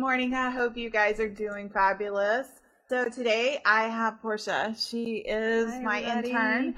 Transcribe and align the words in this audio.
hope 0.00 0.76
you 0.76 0.90
guys 0.90 1.20
are 1.20 1.28
doing 1.28 1.68
fabulous. 1.68 2.46
So 2.88 3.08
today 3.08 3.60
I 3.64 3.84
have 3.88 4.20
Portia. 4.22 4.74
She 4.78 5.16
is 5.18 5.70
Hi, 5.70 5.80
my 5.82 6.00
everybody. 6.00 6.30
intern. 6.30 6.74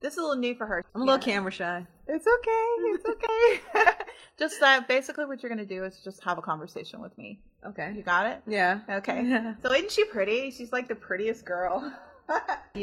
This 0.00 0.12
is 0.14 0.18
a 0.18 0.22
little 0.22 0.36
new 0.36 0.54
for 0.54 0.66
her. 0.66 0.84
I'm 0.94 1.02
a 1.02 1.04
little 1.04 1.18
Yeah. 1.18 1.34
camera 1.34 1.50
shy. 1.50 1.86
It's 2.06 2.26
okay. 2.26 2.74
It's 2.94 3.04
okay. 3.84 3.92
just 4.38 4.60
uh, 4.62 4.80
basically 4.88 5.24
what 5.26 5.42
you're 5.42 5.50
gonna 5.50 5.64
do 5.64 5.84
is 5.84 6.00
just 6.04 6.22
have 6.24 6.38
a 6.38 6.42
conversation 6.42 7.00
with 7.00 7.16
me. 7.16 7.40
Okay. 7.64 7.92
You 7.96 8.02
got 8.02 8.26
it? 8.26 8.42
Yeah. 8.46 8.80
Okay. 8.90 9.22
Yeah. 9.24 9.54
So 9.62 9.72
isn't 9.72 9.90
she 9.90 10.04
pretty? 10.04 10.50
She's 10.50 10.72
like 10.72 10.88
the 10.88 10.94
prettiest 10.94 11.44
girl. 11.44 11.92
and 12.28 12.42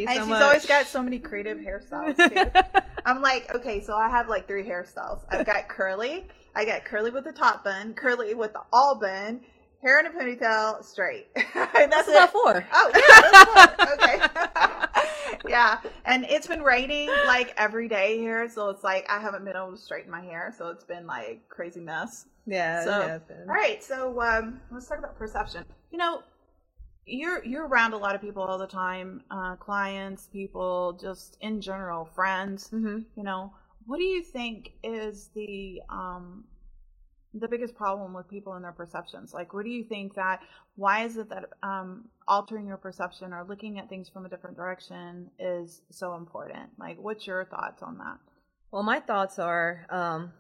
so 0.10 0.14
she's 0.14 0.28
much. 0.28 0.42
always 0.42 0.66
got 0.66 0.88
so 0.88 1.04
many 1.04 1.20
creative 1.20 1.58
hairstyles 1.58 2.16
too. 2.16 2.82
I'm 3.06 3.22
like, 3.22 3.54
okay, 3.54 3.82
so 3.82 3.96
I 3.96 4.10
have 4.10 4.30
like 4.30 4.48
three 4.48 4.64
hairstyles. 4.64 5.20
I've 5.30 5.46
got 5.46 5.68
curly, 5.68 6.26
I 6.56 6.64
got 6.64 6.86
curly 6.86 7.12
with 7.12 7.26
the 7.26 7.34
top 7.34 7.64
bun, 7.66 7.94
curly 7.94 8.34
with 8.36 8.54
the 8.54 8.62
all 8.72 8.96
bun, 8.96 9.42
hair 9.84 10.00
in 10.00 10.06
a 10.06 10.10
ponytail, 10.10 10.84
straight. 10.84 11.28
And 11.36 11.46
That's 11.92 12.08
that's 12.08 12.10
about 12.10 12.32
four. 12.32 12.66
Oh 12.74 12.92
yeah, 12.96 13.30
that's 13.32 13.84
four. 13.84 13.94
okay. 13.94 15.40
yeah, 15.50 15.80
and 16.06 16.26
it's 16.26 16.48
been 16.48 16.62
raining 16.62 17.10
like 17.28 17.54
every 17.58 17.88
day 17.88 18.18
here, 18.18 18.50
so 18.50 18.70
it's 18.70 18.84
like 18.84 19.06
I 19.10 19.20
haven't 19.20 19.46
been 19.46 19.56
able 19.56 19.72
to 19.72 19.78
straighten 19.78 20.10
my 20.10 20.22
hair, 20.22 20.54
so 20.58 20.70
it's 20.70 20.84
been 20.84 21.06
like 21.06 21.48
crazy 21.50 21.82
mess. 21.82 22.26
Yeah. 22.46 22.84
So. 22.84 23.22
All 23.30 23.46
right, 23.46 23.84
so 23.84 24.22
um, 24.22 24.60
let's 24.72 24.88
talk 24.88 25.00
about 25.00 25.18
perception. 25.18 25.66
You 25.92 25.98
know, 25.98 26.24
you're 27.06 27.44
you're 27.44 27.68
around 27.68 27.94
a 27.94 27.98
lot 27.98 28.16
of 28.16 28.22
people 28.22 28.44
all 28.44 28.58
the 28.58 28.68
time, 28.68 29.22
uh, 29.32 29.56
clients, 29.58 30.28
people, 30.32 30.98
just 31.02 31.38
in 31.42 31.62
general, 31.62 32.06
friends. 32.06 32.70
Mm-hmm. 32.74 33.00
You 33.16 33.24
know, 33.24 33.54
what 33.86 33.98
do 33.98 34.04
you 34.04 34.24
think 34.24 34.74
is 34.84 35.30
the 35.36 35.82
um, 35.90 36.46
the 37.34 37.48
biggest 37.48 37.76
problem 37.76 38.14
with 38.14 38.28
people 38.30 38.54
and 38.54 38.64
their 38.64 38.72
perceptions? 38.72 39.34
Like, 39.34 39.54
what 39.54 39.66
do 39.66 39.72
you 39.72 39.84
think 39.84 40.16
that? 40.16 40.42
Why 40.76 41.06
is 41.06 41.18
it 41.18 41.30
that 41.30 41.50
um, 41.64 42.06
altering 42.28 42.68
your 42.68 42.78
perception 42.78 43.34
or 43.34 43.46
looking 43.48 43.80
at 43.80 43.90
things 43.90 44.10
from 44.10 44.26
a 44.26 44.30
different 44.30 44.56
direction 44.56 45.30
is 45.40 45.82
so 45.90 46.16
important? 46.16 46.70
Like, 46.78 46.98
what's 47.00 47.26
your 47.26 47.46
thoughts 47.46 47.82
on 47.82 47.98
that? 47.98 48.18
Well, 48.72 48.84
my 48.84 49.00
thoughts 49.00 49.40
are 49.40 49.86
um, 49.90 50.32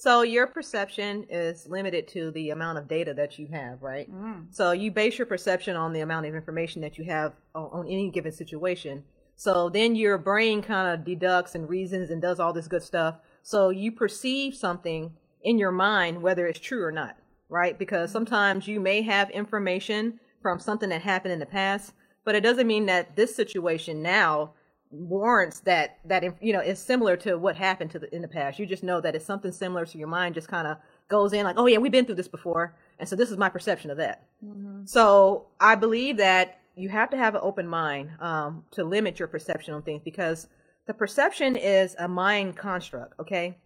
so 0.00 0.22
your 0.22 0.46
perception 0.46 1.26
is 1.28 1.66
limited 1.68 2.08
to 2.08 2.30
the 2.30 2.50
amount 2.50 2.78
of 2.78 2.88
data 2.88 3.12
that 3.12 3.38
you 3.38 3.48
have, 3.52 3.82
right? 3.82 4.10
Mm. 4.10 4.46
So 4.50 4.72
you 4.72 4.90
base 4.90 5.18
your 5.18 5.26
perception 5.26 5.76
on 5.76 5.92
the 5.92 6.00
amount 6.00 6.24
of 6.24 6.34
information 6.34 6.80
that 6.80 6.96
you 6.96 7.04
have 7.04 7.34
on, 7.54 7.68
on 7.70 7.86
any 7.86 8.10
given 8.10 8.32
situation. 8.32 9.04
So 9.36 9.68
then 9.68 9.94
your 9.94 10.16
brain 10.16 10.62
kind 10.62 10.94
of 10.94 11.04
deducts 11.04 11.54
and 11.54 11.68
reasons 11.68 12.08
and 12.08 12.22
does 12.22 12.40
all 12.40 12.54
this 12.54 12.66
good 12.66 12.82
stuff. 12.82 13.16
So 13.42 13.68
you 13.68 13.92
perceive 13.92 14.54
something 14.54 15.12
in 15.42 15.58
your 15.58 15.72
mind, 15.72 16.22
whether 16.22 16.46
it's 16.46 16.58
true 16.58 16.82
or 16.82 16.92
not, 16.92 17.16
right? 17.48 17.78
Because 17.78 18.10
sometimes 18.10 18.68
you 18.68 18.80
may 18.80 19.02
have 19.02 19.30
information 19.30 20.20
from 20.42 20.58
something 20.58 20.88
that 20.88 21.02
happened 21.02 21.32
in 21.32 21.38
the 21.38 21.46
past, 21.46 21.92
but 22.24 22.34
it 22.34 22.42
doesn't 22.42 22.66
mean 22.66 22.86
that 22.86 23.16
this 23.16 23.34
situation 23.34 24.02
now 24.02 24.52
warrants 24.92 25.60
that 25.60 25.98
that 26.04 26.24
you 26.42 26.52
know 26.52 26.60
is 26.60 26.78
similar 26.78 27.16
to 27.16 27.38
what 27.38 27.54
happened 27.54 27.90
to 27.92 27.98
the 27.98 28.14
in 28.14 28.22
the 28.22 28.28
past. 28.28 28.58
You 28.58 28.66
just 28.66 28.82
know 28.82 29.00
that 29.00 29.14
it's 29.14 29.24
something 29.24 29.52
similar, 29.52 29.86
so 29.86 29.98
your 29.98 30.08
mind 30.08 30.34
just 30.34 30.48
kind 30.48 30.66
of 30.66 30.78
goes 31.08 31.32
in 31.32 31.44
like, 31.44 31.56
oh 31.58 31.66
yeah, 31.66 31.78
we've 31.78 31.92
been 31.92 32.06
through 32.06 32.16
this 32.16 32.28
before, 32.28 32.74
and 32.98 33.08
so 33.08 33.16
this 33.16 33.30
is 33.30 33.36
my 33.36 33.48
perception 33.48 33.90
of 33.90 33.96
that. 33.98 34.24
So 34.86 35.46
I 35.60 35.74
believe 35.74 36.16
that 36.18 36.58
you 36.76 36.88
have 36.88 37.10
to 37.10 37.16
have 37.16 37.34
an 37.34 37.40
open 37.42 37.66
mind 37.66 38.10
um, 38.20 38.64
to 38.72 38.84
limit 38.84 39.18
your 39.18 39.28
perception 39.28 39.74
on 39.74 39.82
things 39.82 40.02
because 40.04 40.48
the 40.86 40.94
perception 40.94 41.56
is 41.56 41.94
a 41.98 42.08
mind 42.08 42.56
construct. 42.56 43.18
Okay, 43.20 43.58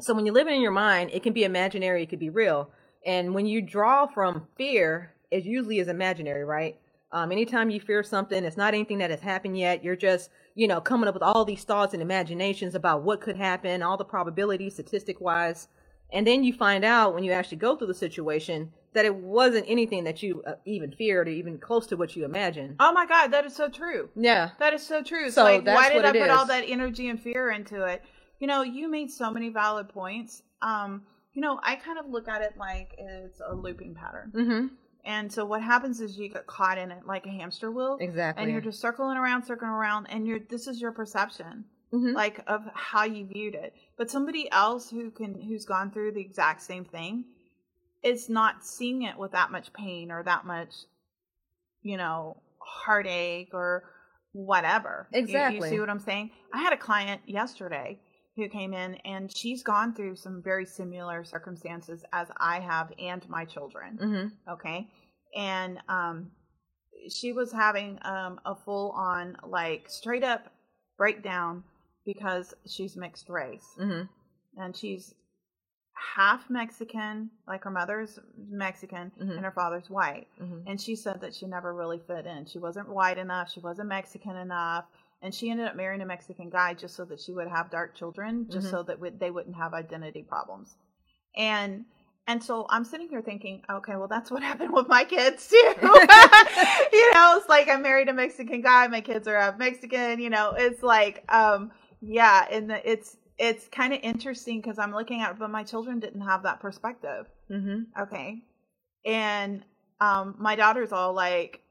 so 0.00 0.14
when 0.14 0.26
you 0.26 0.32
live 0.32 0.48
in 0.48 0.60
your 0.60 0.70
mind, 0.70 1.10
it 1.12 1.22
can 1.22 1.32
be 1.32 1.44
imaginary, 1.44 2.02
it 2.02 2.08
could 2.08 2.18
be 2.18 2.30
real, 2.30 2.70
and 3.06 3.34
when 3.34 3.46
you 3.46 3.60
draw 3.60 4.06
from 4.06 4.46
fear, 4.56 5.12
it 5.30 5.44
usually 5.44 5.78
is 5.78 5.88
imaginary, 5.88 6.44
right? 6.44 6.76
Um, 7.12 7.32
anytime 7.32 7.70
you 7.70 7.80
fear 7.80 8.02
something, 8.02 8.44
it's 8.44 8.56
not 8.56 8.74
anything 8.74 8.98
that 8.98 9.10
has 9.10 9.20
happened 9.20 9.58
yet. 9.58 9.82
You're 9.82 9.96
just, 9.96 10.30
you 10.54 10.68
know, 10.68 10.80
coming 10.80 11.08
up 11.08 11.14
with 11.14 11.24
all 11.24 11.44
these 11.44 11.64
thoughts 11.64 11.92
and 11.92 12.02
imaginations 12.02 12.74
about 12.74 13.02
what 13.02 13.20
could 13.20 13.36
happen, 13.36 13.82
all 13.82 13.96
the 13.96 14.04
probabilities, 14.04 14.74
statistic 14.74 15.20
wise. 15.20 15.66
And 16.12 16.26
then 16.26 16.44
you 16.44 16.52
find 16.52 16.84
out 16.84 17.14
when 17.14 17.24
you 17.24 17.32
actually 17.32 17.58
go 17.58 17.76
through 17.76 17.88
the 17.88 17.94
situation 17.94 18.72
that 18.92 19.04
it 19.04 19.14
wasn't 19.14 19.64
anything 19.68 20.04
that 20.04 20.22
you 20.22 20.42
uh, 20.46 20.54
even 20.64 20.92
feared 20.92 21.28
or 21.28 21.30
even 21.30 21.58
close 21.58 21.86
to 21.88 21.96
what 21.96 22.16
you 22.16 22.24
imagined. 22.24 22.76
Oh 22.80 22.92
my 22.92 23.06
God, 23.06 23.28
that 23.28 23.44
is 23.44 23.54
so 23.54 23.68
true. 23.68 24.08
Yeah. 24.16 24.50
That 24.58 24.74
is 24.74 24.84
so 24.84 25.02
true. 25.02 25.30
So 25.30 25.44
like, 25.44 25.66
why 25.66 25.92
did 25.92 26.04
I 26.04 26.10
it 26.10 26.20
put 26.20 26.30
all 26.30 26.46
that 26.46 26.64
energy 26.66 27.08
and 27.08 27.20
fear 27.20 27.50
into 27.50 27.84
it? 27.84 28.02
You 28.40 28.46
know, 28.48 28.62
you 28.62 28.90
made 28.90 29.10
so 29.10 29.30
many 29.30 29.50
valid 29.50 29.88
points. 29.90 30.42
Um, 30.62 31.02
you 31.32 31.42
know, 31.42 31.60
I 31.62 31.76
kind 31.76 31.98
of 31.98 32.08
look 32.08 32.26
at 32.26 32.42
it 32.42 32.54
like 32.58 32.94
it's 32.98 33.40
a 33.46 33.54
looping 33.54 33.94
pattern. 33.94 34.32
Mm-hmm. 34.34 34.66
And 35.04 35.32
so 35.32 35.44
what 35.44 35.62
happens 35.62 36.00
is 36.00 36.18
you 36.18 36.28
get 36.28 36.46
caught 36.46 36.76
in 36.78 36.90
it 36.90 37.06
like 37.06 37.26
a 37.26 37.30
hamster 37.30 37.70
wheel. 37.70 37.98
Exactly. 38.00 38.42
And 38.42 38.50
you're 38.52 38.60
just 38.60 38.80
circling 38.80 39.16
around, 39.16 39.44
circling 39.44 39.70
around, 39.70 40.06
and 40.08 40.26
you're 40.26 40.40
this 40.40 40.66
is 40.66 40.80
your 40.80 40.92
perception, 40.92 41.64
Mhm. 41.92 42.14
like 42.14 42.42
of 42.46 42.62
how 42.74 43.04
you 43.04 43.26
viewed 43.26 43.54
it. 43.54 43.74
But 43.96 44.10
somebody 44.10 44.50
else 44.50 44.90
who 44.90 45.10
can 45.10 45.40
who's 45.40 45.64
gone 45.64 45.90
through 45.90 46.12
the 46.12 46.20
exact 46.20 46.62
same 46.62 46.84
thing 46.84 47.24
is 48.02 48.28
not 48.28 48.64
seeing 48.64 49.02
it 49.02 49.16
with 49.18 49.32
that 49.32 49.50
much 49.50 49.72
pain 49.72 50.10
or 50.10 50.22
that 50.22 50.44
much, 50.44 50.72
you 51.82 51.96
know, 51.96 52.42
heartache 52.58 53.50
or 53.54 53.84
whatever. 54.32 55.08
You- 55.12 55.20
You, 55.66 55.70
see 55.70 55.80
what 55.80 55.90
I'm 55.90 55.98
saying? 56.00 56.30
I 56.52 56.58
had 56.58 56.72
a 56.72 56.78
client 56.78 57.22
yesterday 57.26 58.00
who 58.40 58.48
came 58.48 58.72
in 58.74 58.94
and 59.04 59.34
she's 59.36 59.62
gone 59.62 59.94
through 59.94 60.16
some 60.16 60.42
very 60.42 60.66
similar 60.66 61.24
circumstances 61.24 62.04
as 62.12 62.28
I 62.38 62.60
have 62.60 62.92
and 62.98 63.22
my 63.28 63.44
children 63.44 63.98
Mm-hmm. 64.02 64.52
okay 64.54 64.88
and 65.36 65.78
um 65.88 66.30
she 67.08 67.32
was 67.32 67.52
having 67.52 67.98
um 68.02 68.40
a 68.44 68.54
full 68.54 68.90
on 68.92 69.36
like 69.46 69.84
straight 69.88 70.24
up 70.24 70.42
breakdown 70.98 71.62
because 72.04 72.54
she's 72.66 72.96
mixed 72.96 73.28
race 73.28 73.68
Mm-hmm. 73.80 74.02
and 74.62 74.76
she's 74.76 75.14
half 76.16 76.48
mexican 76.48 77.30
like 77.46 77.62
her 77.64 77.70
mother's 77.70 78.18
mexican 78.48 79.12
Mhm. 79.20 79.32
and 79.36 79.44
her 79.44 79.52
father's 79.52 79.90
white 79.90 80.26
Mm-hmm. 80.42 80.66
and 80.66 80.80
she 80.80 80.96
said 80.96 81.20
that 81.20 81.34
she 81.34 81.46
never 81.46 81.74
really 81.74 82.00
fit 82.06 82.26
in 82.26 82.46
she 82.46 82.58
wasn't 82.58 82.88
white 82.88 83.18
enough 83.18 83.50
she 83.50 83.60
wasn't 83.60 83.88
mexican 83.88 84.36
enough 84.36 84.84
and 85.22 85.34
she 85.34 85.50
ended 85.50 85.66
up 85.66 85.76
marrying 85.76 86.00
a 86.02 86.06
mexican 86.06 86.48
guy 86.50 86.74
just 86.74 86.94
so 86.96 87.04
that 87.04 87.20
she 87.20 87.32
would 87.32 87.48
have 87.48 87.70
dark 87.70 87.94
children 87.96 88.46
just 88.50 88.66
Mhm. 88.66 88.70
so 88.70 88.82
that 88.84 88.96
w- 88.96 89.16
they 89.18 89.30
wouldn't 89.30 89.56
have 89.56 89.74
identity 89.74 90.22
problems 90.22 90.76
and 91.36 91.84
and 92.26 92.42
so 92.42 92.66
i'm 92.70 92.84
sitting 92.84 93.08
here 93.08 93.22
thinking 93.22 93.62
okay 93.70 93.96
well 93.96 94.08
that's 94.08 94.30
what 94.30 94.42
happened 94.50 94.72
with 94.72 94.88
my 94.88 95.04
kids 95.04 95.48
too 95.48 95.56
you 96.92 97.12
know 97.14 97.36
it's 97.38 97.48
like 97.48 97.68
i 97.68 97.76
married 97.76 98.08
a 98.08 98.12
mexican 98.12 98.60
guy 98.60 98.86
my 98.88 99.00
kids 99.00 99.26
are 99.28 99.38
half 99.38 99.58
mexican 99.58 100.20
you 100.20 100.30
know 100.30 100.54
it's 100.56 100.82
like 100.82 101.24
um 101.32 101.70
yeah 102.00 102.46
and 102.50 102.70
the, 102.70 102.90
it's 102.90 103.16
it's 103.38 103.68
kind 103.68 103.92
of 103.92 104.00
interesting 104.02 104.60
because 104.60 104.78
i'm 104.78 104.92
looking 104.94 105.20
at 105.20 105.38
but 105.38 105.50
my 105.50 105.62
children 105.62 105.98
didn't 106.00 106.20
have 106.22 106.42
that 106.42 106.60
perspective 106.60 107.26
Mm-hmm. 107.50 108.02
Okay. 108.02 108.42
And 109.04 109.64
um 110.00 110.36
my 110.38 110.54
daughter's 110.54 110.92
all 110.92 111.12
like 111.12 111.62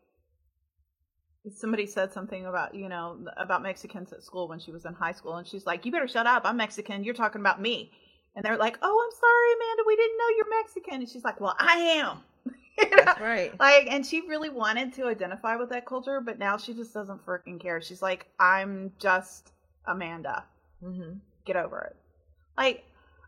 somebody 1.55 1.85
said 1.85 2.11
something 2.11 2.45
about, 2.45 2.75
you 2.75 2.89
know, 2.89 3.17
about 3.37 3.61
Mexicans 3.63 4.11
at 4.13 4.23
school 4.23 4.47
when 4.47 4.59
she 4.59 4.71
was 4.71 4.85
in 4.85 4.93
high 4.93 5.11
school 5.11 5.35
and 5.35 5.47
she's 5.47 5.65
like, 5.65 5.85
"You 5.85 5.91
better 5.91 6.07
shut 6.07 6.27
up. 6.27 6.43
I'm 6.45 6.57
Mexican. 6.57 7.03
You're 7.03 7.13
talking 7.13 7.41
about 7.41 7.61
me." 7.61 7.91
And 8.35 8.45
they're 8.45 8.57
like, 8.57 8.77
"Oh, 8.81 9.03
I'm 9.05 9.19
sorry, 9.19 9.53
Amanda. 9.55 9.83
We 9.87 9.95
didn't 9.95 10.17
know 10.17 10.29
you're 10.37 10.61
Mexican." 10.61 11.01
And 11.01 11.09
she's 11.09 11.23
like, 11.23 11.39
"Well, 11.39 11.55
I 11.59 11.75
am." 11.75 12.23
You 12.79 12.89
know? 12.91 13.03
That's 13.03 13.19
right. 13.19 13.59
Like, 13.59 13.87
and 13.87 14.05
she 14.05 14.21
really 14.21 14.47
wanted 14.47 14.93
to 14.93 15.07
identify 15.07 15.57
with 15.57 15.69
that 15.71 15.85
culture, 15.85 16.21
but 16.21 16.39
now 16.39 16.55
she 16.55 16.73
just 16.73 16.93
doesn't 16.93 17.25
freaking 17.25 17.59
care. 17.59 17.81
She's 17.81 18.01
like, 18.01 18.27
"I'm 18.39 18.93
just 18.99 19.51
Amanda." 19.85 20.45
Mm-hmm. 20.81 21.17
get 21.45 21.57
over 21.57 21.81
it. 21.81 21.97
Like, 22.57 22.85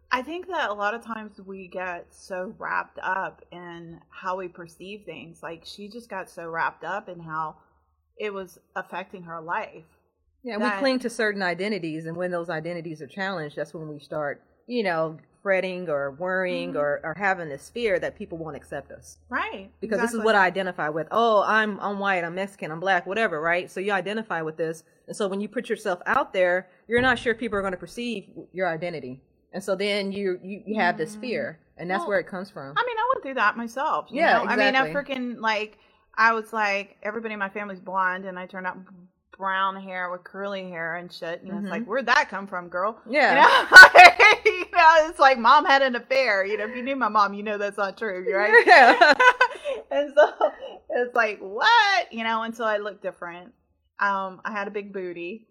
I 0.10 0.22
think 0.22 0.48
that 0.48 0.70
a 0.70 0.74
lot 0.74 0.94
of 0.94 1.04
times 1.04 1.40
we 1.46 1.68
get 1.68 2.06
so 2.12 2.54
wrapped 2.58 2.98
up 3.04 3.44
in 3.52 4.00
how 4.10 4.38
we 4.38 4.48
perceive 4.48 5.04
things. 5.04 5.44
Like, 5.44 5.64
she 5.66 5.90
just 5.90 6.10
got 6.10 6.30
so 6.30 6.48
wrapped 6.48 6.86
up 6.86 7.10
in 7.10 7.20
how 7.20 7.58
it 8.22 8.32
was 8.32 8.60
affecting 8.76 9.24
her 9.24 9.42
life. 9.42 9.84
Yeah, 10.44 10.58
that- 10.60 10.76
we 10.76 10.80
cling 10.80 11.00
to 11.00 11.10
certain 11.10 11.42
identities, 11.42 12.06
and 12.06 12.16
when 12.16 12.30
those 12.32 12.50
identities 12.50 13.02
are 13.02 13.08
challenged, 13.08 13.56
that's 13.56 13.74
when 13.74 13.88
we 13.90 14.00
start, 14.00 14.44
you 14.68 14.84
know, 14.84 15.18
fretting 15.42 15.90
or 15.90 16.12
worrying 16.12 16.74
Mhm. 16.74 16.80
or, 16.80 17.02
or 17.04 17.16
having 17.18 17.50
this 17.50 17.68
fear 17.72 17.98
that 18.00 18.16
people 18.16 18.38
won't 18.38 18.56
accept 18.56 18.92
us. 18.92 19.18
Right. 19.28 19.72
Because 19.82 20.00
this 20.00 20.14
is 20.14 20.24
what 20.24 20.36
I 20.36 20.46
identify 20.46 20.88
with. 20.90 21.08
Oh, 21.10 21.42
I'm 21.48 21.80
I'm 21.80 21.98
white, 21.98 22.24
I'm 22.24 22.36
Mexican, 22.36 22.72
I'm 22.72 22.80
black, 22.80 23.08
whatever, 23.08 23.42
right? 23.42 23.70
So 23.72 23.80
you 23.80 23.92
identify 23.92 24.44
with 24.44 24.58
this, 24.58 24.84
and 25.08 25.16
so 25.16 25.28
when 25.28 25.42
you 25.42 25.50
put 25.50 25.68
yourself 25.68 26.00
out 26.06 26.32
there, 26.32 26.70
you're 26.88 27.02
not 27.02 27.18
sure 27.18 27.34
people 27.34 27.58
are 27.58 27.62
going 27.62 27.74
to 27.74 27.78
perceive 27.88 28.30
your 28.54 28.68
identity, 28.68 29.20
and 29.52 29.64
so 29.64 29.76
then 29.76 30.12
you 30.12 30.40
you, 30.44 30.62
you 30.68 30.76
have 30.80 30.96
this 30.96 31.16
Mhm. 31.16 31.22
fear, 31.22 31.60
and 31.78 31.90
that's 31.90 32.02
Well, 32.02 32.10
where 32.10 32.20
it 32.20 32.28
comes 32.28 32.52
from. 32.52 32.76
I 32.78 32.84
mean, 32.86 32.98
I 33.00 33.10
went 33.14 33.24
through 33.24 33.34
that 33.36 33.58
myself. 33.58 34.10
You 34.12 34.22
Yeah, 34.22 34.34
know? 34.44 34.46
I 34.46 34.56
mean, 34.56 34.76
I 34.76 34.94
freaking, 34.94 35.40
like, 35.40 35.80
I 36.18 36.34
was 36.34 36.52
like, 36.54 36.98
everybody 37.04 37.34
in 37.34 37.40
my 37.40 37.50
family's 37.50 37.80
blonde, 37.80 38.26
and 38.26 38.38
I 38.38 38.46
turned 38.46 38.68
out 38.68 38.78
brown 39.38 39.82
hair 39.82 40.12
with 40.12 40.24
curly 40.24 40.70
hair 40.70 40.98
and 40.98 41.12
shit. 41.12 41.42
And 41.42 41.52
Mhm. 41.52 41.62
it's 41.64 41.72
like, 41.72 41.86
where'd 41.86 42.06
that 42.06 42.30
come 42.30 42.46
from, 42.48 42.68
girl? 42.68 43.00
Yeah. 43.10 43.30
You 43.34 43.42
know? 43.42 44.42
you 44.46 44.66
know, 44.72 45.10
it's 45.10 45.20
like 45.20 45.40
mom 45.40 45.66
had 45.66 45.82
an 45.82 45.96
affair. 45.96 46.46
You 46.46 46.58
know, 46.58 46.66
if 46.66 46.76
you 46.76 46.84
knew 46.84 46.96
my 46.96 47.08
mom, 47.10 47.34
you 47.34 47.42
know 47.42 47.58
that's 47.58 47.78
not 47.78 47.98
true, 47.98 48.26
right? 48.36 48.64
Yeah. 48.68 49.14
and 49.92 50.14
so 50.16 50.32
it's 50.90 51.16
like 51.16 51.40
what 51.40 52.12
you 52.14 52.24
know 52.24 52.44
until 52.44 52.66
i 52.66 52.78
look 52.78 53.02
different 53.02 53.52
um 54.00 54.42
i 54.46 54.52
had 54.52 54.68
a 54.68 54.72
big 54.72 54.94
booty 54.94 55.48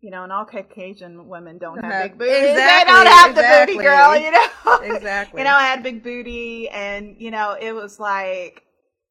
you 0.00 0.10
know 0.10 0.22
and 0.22 0.32
all 0.32 0.44
caucasian 0.44 1.28
women 1.28 1.58
don't 1.58 1.82
have 1.84 2.02
big 2.10 2.18
booties 2.18 2.34
Exactly, 2.50 2.62
they 2.62 2.84
don't 2.84 3.06
have 3.06 3.34
the 3.34 3.40
exactly. 3.40 3.74
booty 3.76 3.84
girl 3.84 4.16
you 4.16 4.30
know 4.30 4.94
Exactly. 4.96 5.40
you 5.40 5.44
know 5.44 5.54
i 5.54 5.62
had 5.62 5.82
big 5.82 6.02
booty 6.02 6.68
and 6.68 7.16
you 7.18 7.30
know 7.30 7.56
it 7.60 7.72
was 7.72 7.98
like 8.00 8.62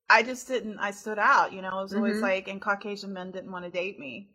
i 0.09 0.24
just 0.24 0.48
didn't 0.48 0.77
i 0.80 0.92
stood 0.92 1.19
out 1.19 1.51
you 1.54 1.62
know 1.62 1.80
it 1.80 1.83
was 1.83 1.94
always 1.94 2.18
Mhm. 2.18 2.21
like 2.21 2.48
and 2.48 2.62
caucasian 2.62 3.13
men 3.13 3.31
didn't 3.31 3.51
want 3.51 3.65
to 3.65 3.71
date 3.71 4.00
me 4.00 4.30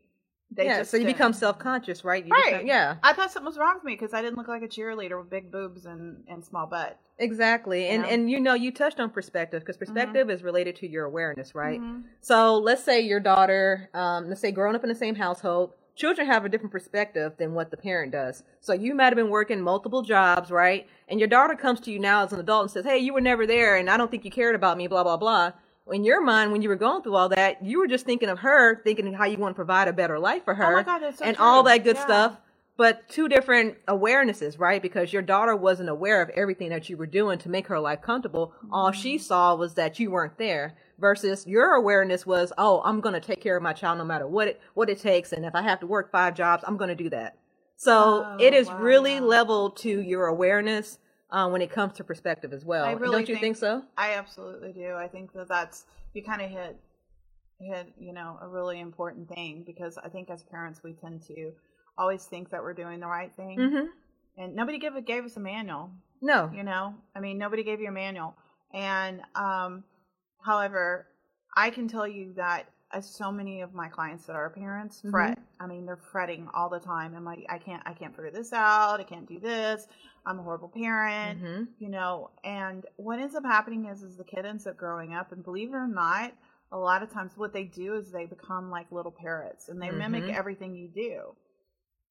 they 0.55 0.67
yeah, 0.67 0.79
just 0.81 0.91
so 0.91 0.99
you 0.99 1.05
didn't. 1.05 1.17
become 1.17 1.33
self 1.33 1.59
conscious, 1.59 2.05
right? 2.05 2.23
You 2.27 2.31
Right. 2.31 2.53
become- 2.53 2.67
yeah, 2.67 2.97
I 3.03 3.15
thought 3.15 3.33
something 3.33 3.47
was 3.47 3.57
wrong 3.57 3.77
with 3.77 3.85
me 3.85 3.95
because 3.95 4.13
I 4.13 4.21
didn't 4.21 4.37
look 4.37 4.49
like 4.49 4.61
a 4.63 4.69
cheerleader 4.69 5.19
with 5.19 5.31
big 5.31 5.51
boobs 5.51 5.87
and, 5.87 6.25
and 6.29 6.45
small 6.45 6.67
butt. 6.67 6.99
exactly. 7.17 7.87
And 7.89 8.03
Yeah. 8.03 8.09
and 8.11 8.31
you 8.31 8.39
know, 8.39 8.53
you 8.53 8.71
touched 8.71 9.01
on 9.01 9.09
perspective 9.09 9.61
because 9.63 9.79
perspective 9.79 10.29
is 10.29 10.43
related 10.43 10.77
to 10.77 10.87
your 10.87 11.07
awareness, 11.07 11.55
right? 11.55 11.81
Mhm. 11.81 12.03
So 12.21 12.59
let's 12.59 12.85
say 12.85 13.01
your 13.01 13.19
daughter, 13.19 13.89
um, 13.95 14.29
let's 14.29 14.43
say 14.43 14.53
growing 14.53 14.77
up 14.77 14.83
in 14.83 14.91
the 14.91 14.95
same 14.95 15.15
household, 15.15 15.73
children 15.95 16.27
have 16.27 16.45
a 16.45 16.49
different 16.49 16.73
perspective 16.73 17.33
than 17.39 17.55
what 17.55 17.71
the 17.71 17.77
parent 17.77 18.13
does. 18.13 18.43
So 18.61 18.73
you 18.73 18.95
might 18.95 19.07
have 19.07 19.17
been 19.17 19.29
working 19.31 19.61
multiple 19.61 20.03
jobs, 20.03 20.51
right? 20.51 20.87
And 21.09 21.21
your 21.21 21.29
daughter 21.29 21.55
comes 21.55 21.81
to 21.81 21.91
you 21.93 21.99
now 21.99 22.25
as 22.25 22.33
an 22.33 22.41
adult 22.41 22.63
and 22.63 22.71
says, 22.71 22.85
Hey, 22.85 22.99
you 22.99 23.13
were 23.13 23.21
never 23.21 23.47
there 23.47 23.77
and 23.77 23.91
I 23.91 23.97
don't 23.97 24.11
think 24.11 24.25
you 24.25 24.31
cared 24.31 24.55
about 24.55 24.77
me, 24.79 24.87
blah, 24.87 25.03
blah, 25.05 25.17
blah. 25.17 25.53
In 25.91 26.05
your 26.05 26.23
mind, 26.23 26.53
when 26.53 26.63
you 26.63 26.69
were 26.69 26.77
going 26.77 27.03
through 27.03 27.17
all 27.17 27.29
that, 27.31 27.65
you 27.65 27.79
were 27.81 27.89
just 27.89 28.07
thinking 28.07 28.29
of 28.29 28.39
her, 28.39 28.81
thinking 28.85 29.13
how 29.13 29.25
you 29.25 29.37
want 29.37 29.53
to 29.55 29.57
provide 29.57 29.89
a 29.89 29.93
better 29.93 30.19
life 30.19 30.45
for 30.45 30.55
her 30.55 30.73
Oh 30.73 30.77
my 30.77 30.83
God, 30.85 30.99
that's 31.01 31.19
so 31.19 31.25
and 31.25 31.37
true. 31.37 31.45
all 31.45 31.63
that 31.65 31.85
good 31.85 31.97
Yeah. 31.97 32.05
stuff. 32.05 32.37
But 32.79 33.07
two 33.09 33.29
different 33.29 33.85
awarenesses, 33.87 34.59
right? 34.59 34.81
Because 34.81 35.13
your 35.13 35.21
daughter 35.23 35.55
wasn't 35.55 35.91
aware 35.91 36.23
of 36.23 36.31
everything 36.31 36.71
that 36.71 36.89
you 36.89 36.97
were 36.97 37.07
doing 37.07 37.39
to 37.41 37.51
make 37.51 37.67
her 37.67 37.79
life 37.79 38.01
comfortable. 38.01 38.55
All 38.73 38.93
she 38.93 39.17
Mm-hmm. 39.17 39.23
saw 39.23 39.55
was 39.55 39.75
that 39.75 40.01
you 40.01 40.11
weren't 40.11 40.39
there. 40.39 40.75
Versus 41.03 41.45
your 41.49 41.75
awareness 41.75 42.25
was, 42.25 42.53
oh, 42.57 42.81
I'm 42.85 43.01
going 43.01 43.15
to 43.15 43.21
take 43.21 43.41
care 43.43 43.57
of 43.57 43.63
my 43.63 43.73
child 43.73 43.99
no 43.99 44.05
matter 44.05 44.27
what 44.29 44.47
it 44.47 44.61
what 44.75 44.89
it 44.89 45.01
takes, 45.01 45.33
and 45.33 45.45
if 45.45 45.53
I 45.55 45.63
have 45.63 45.81
to 45.81 45.87
work 45.89 46.13
five 46.13 46.33
jobs, 46.35 46.63
I'm 46.65 46.77
going 46.77 46.91
to 46.97 47.03
do 47.05 47.11
that. 47.11 47.37
So 47.77 48.25
Oh, 48.25 48.37
it 48.39 48.55
is 48.55 48.69
wow. 48.69 48.79
really 48.79 49.19
leveled 49.19 49.77
to 49.79 50.01
your 50.01 50.27
awareness 50.29 50.99
uh, 51.31 51.49
when 51.49 51.61
it 51.61 51.71
comes 51.73 51.95
to 51.95 52.05
perspective 52.05 52.53
as 52.53 52.65
well. 52.65 52.85
I 52.85 52.93
really 52.93 53.11
Don't 53.17 53.29
you 53.29 53.35
think, 53.35 53.57
think- 53.57 53.57
so? 53.57 53.83
I 53.99 54.13
absolutely 54.15 54.73
do. 54.73 54.95
I 54.95 55.09
think 55.09 55.33
that 55.33 55.49
that's 55.49 55.87
you 56.15 56.23
kind 56.23 56.41
of 56.41 56.49
hit 56.51 56.77
hit 57.59 57.93
you 57.99 58.13
know 58.13 58.39
a 58.41 58.47
really 58.47 58.79
important 58.79 59.29
thing 59.29 59.65
because 59.67 59.99
I 59.99 60.09
think 60.09 60.31
as 60.31 60.45
parents 60.45 60.83
we 60.85 60.93
tend 60.93 61.23
to 61.27 61.51
always 61.99 62.25
think 62.25 62.51
that 62.51 62.63
we're 62.63 62.75
doing 62.75 63.01
the 63.01 63.07
right 63.09 63.33
thing, 63.37 63.59
Mm-hmm. 63.59 63.87
and 64.43 64.55
nobody 64.55 64.79
gave 64.79 64.93
gave 65.05 65.25
us 65.25 65.37
a 65.37 65.41
manual. 65.41 65.91
No. 66.21 66.49
You 66.55 66.63
know, 66.63 66.95
I 67.17 67.19
mean, 67.19 67.39
nobody 67.39 67.65
gave 67.65 67.81
you 67.81 67.89
a 67.89 67.93
manual. 67.93 68.37
And 68.73 69.21
um, 69.35 69.83
however, 70.45 71.07
I 71.57 71.71
can 71.71 71.89
tell 71.89 72.07
you 72.07 72.33
that 72.35 72.67
as 72.93 73.09
so 73.09 73.33
many 73.33 73.63
of 73.63 73.73
my 73.75 73.89
clients 73.89 74.27
that 74.27 74.37
are 74.37 74.51
parents 74.51 75.01
Mhm. 75.03 75.11
fret. 75.11 75.39
I 75.61 75.67
mean, 75.67 75.87
they're 75.87 75.97
fretting 75.97 76.49
all 76.53 76.69
the 76.69 76.81
time. 76.81 77.15
I'm 77.15 77.25
like, 77.25 77.47
I 77.49 77.59
can't, 77.59 77.83
I 77.87 77.95
can't 77.95 78.15
figure 78.15 78.31
this 78.31 78.53
out. 78.53 79.01
I 79.01 79.05
can't 79.05 79.27
do 79.27 79.39
this. 79.39 79.87
I'm 80.27 80.39
a 80.39 80.43
horrible 80.43 80.69
parent. 80.69 81.41
hmm 81.41 81.65
You 81.79 81.89
know, 81.89 82.31
and 82.45 82.85
what 82.97 83.19
ends 83.19 83.35
up 83.35 83.45
happening 83.45 83.87
is, 83.87 84.03
is 84.03 84.17
the 84.17 84.25
kid 84.25 84.45
ends 84.45 84.67
up 84.67 84.77
growing 84.77 85.15
up, 85.15 85.33
and 85.33 85.43
believe 85.43 85.71
it 85.71 85.77
or 85.77 85.87
not, 85.89 86.33
a 86.71 86.79
lot 86.79 87.03
of 87.03 87.11
times 87.11 87.37
what 87.37 87.53
they 87.53 87.65
do 87.65 87.95
is 87.95 88.11
they 88.11 88.27
become 88.27 88.71
like 88.71 88.91
little 88.93 89.13
parrots, 89.13 89.69
and 89.69 89.81
they 89.81 89.91
mimic 89.91 90.25
Mhm. 90.25 90.37
everything 90.37 90.75
you 90.75 90.89
do. 90.89 91.35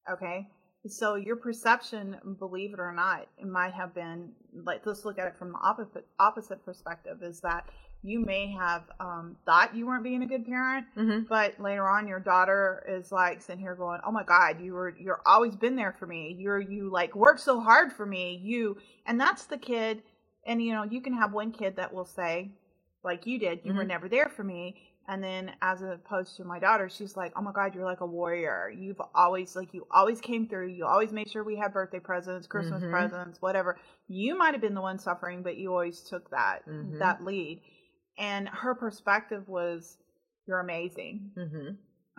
Okay, 0.10 0.50
so 0.88 1.16
your 1.16 1.36
perception, 1.36 2.18
believe 2.40 2.74
it 2.74 2.80
or 2.80 2.92
not, 2.92 3.28
it 3.38 3.48
might 3.48 3.74
have 3.74 3.94
been 3.94 4.32
like 4.66 4.86
let's 4.86 5.06
look 5.06 5.20
at 5.20 5.28
it 5.28 5.38
from 5.38 5.52
the 5.52 5.60
opposite 5.60 6.06
opposite 6.20 6.64
perspective. 6.66 7.22
Is 7.22 7.40
that 7.42 7.70
you 8.04 8.20
may 8.20 8.52
have 8.52 8.84
um, 9.00 9.36
thought 9.46 9.76
you 9.76 9.86
weren't 9.86 10.04
being 10.04 10.24
a 10.24 10.28
good 10.28 10.46
parent, 10.46 10.86
hmm 10.96 11.20
but 11.30 11.60
later 11.60 11.88
on 11.88 12.08
your 12.08 12.20
daughter 12.20 12.84
is 12.90 13.12
like 13.12 13.42
sitting 13.42 13.62
here 13.62 13.76
going 13.76 14.00
oh 14.06 14.12
my 14.12 14.24
god 14.24 14.60
you 14.60 14.74
were 14.74 14.90
you're 15.00 15.22
always 15.26 15.56
been 15.56 15.76
there 15.76 15.96
for 16.00 16.08
me 16.08 16.36
you're 16.38 16.60
you 16.60 16.90
like 16.90 17.16
work 17.16 17.38
so 17.38 17.60
hard 17.60 17.94
for 17.94 18.06
me 18.06 18.40
you 18.44 18.76
and 19.06 19.22
that's 19.22 19.46
the 19.46 19.58
kid 19.58 20.02
and 20.48 20.62
you 20.64 20.74
know 20.74 20.84
you 20.84 21.00
can 21.00 21.14
have 21.14 21.32
one 21.32 21.52
kid 21.52 21.76
that 21.76 21.94
will 21.94 22.06
say 22.06 22.50
like 23.04 23.26
you 23.28 23.38
did 23.40 23.60
you 23.64 23.74
were 23.74 23.84
Mhm. 23.84 23.88
never 23.88 24.10
there 24.10 24.30
for 24.30 24.44
me 24.44 24.82
and 25.08 25.24
then 25.24 25.52
as 25.62 25.82
opposed 25.82 26.38
to 26.38 26.44
my 26.44 26.60
daughter 26.60 26.88
she's 26.90 27.18
like 27.18 27.34
oh 27.36 27.42
my 27.42 27.52
god 27.52 27.74
you're 27.76 27.86
like 27.86 28.02
a 28.02 28.06
warrior. 28.06 28.72
You've 28.76 29.02
always 29.16 29.56
like 29.56 29.74
you 29.74 29.86
always 29.92 30.22
came 30.22 30.48
through. 30.48 30.68
You 30.68 30.86
always 30.86 31.12
made 31.12 31.30
sure 31.30 31.44
we 31.44 31.56
had 31.56 31.74
birthday 31.74 32.00
presents 32.00 32.48
christmas 32.48 32.84
Mhm. 32.84 32.92
presents 32.92 33.42
whatever. 33.42 33.78
You 34.08 34.38
might 34.38 34.54
have 34.54 34.62
been 34.62 34.74
the 34.76 34.82
one 34.82 35.00
suffering 35.00 35.42
but 35.44 35.58
you 35.58 35.72
always 35.72 36.02
took 36.02 36.30
that 36.32 36.66
Mhm. 36.68 37.00
that 37.00 37.24
lead. 37.24 37.62
And 38.18 38.48
her 38.50 38.76
perspective 38.76 39.48
was 39.48 39.98
you're 40.48 40.60
amazing. 40.60 41.32
Hmm 41.36 41.70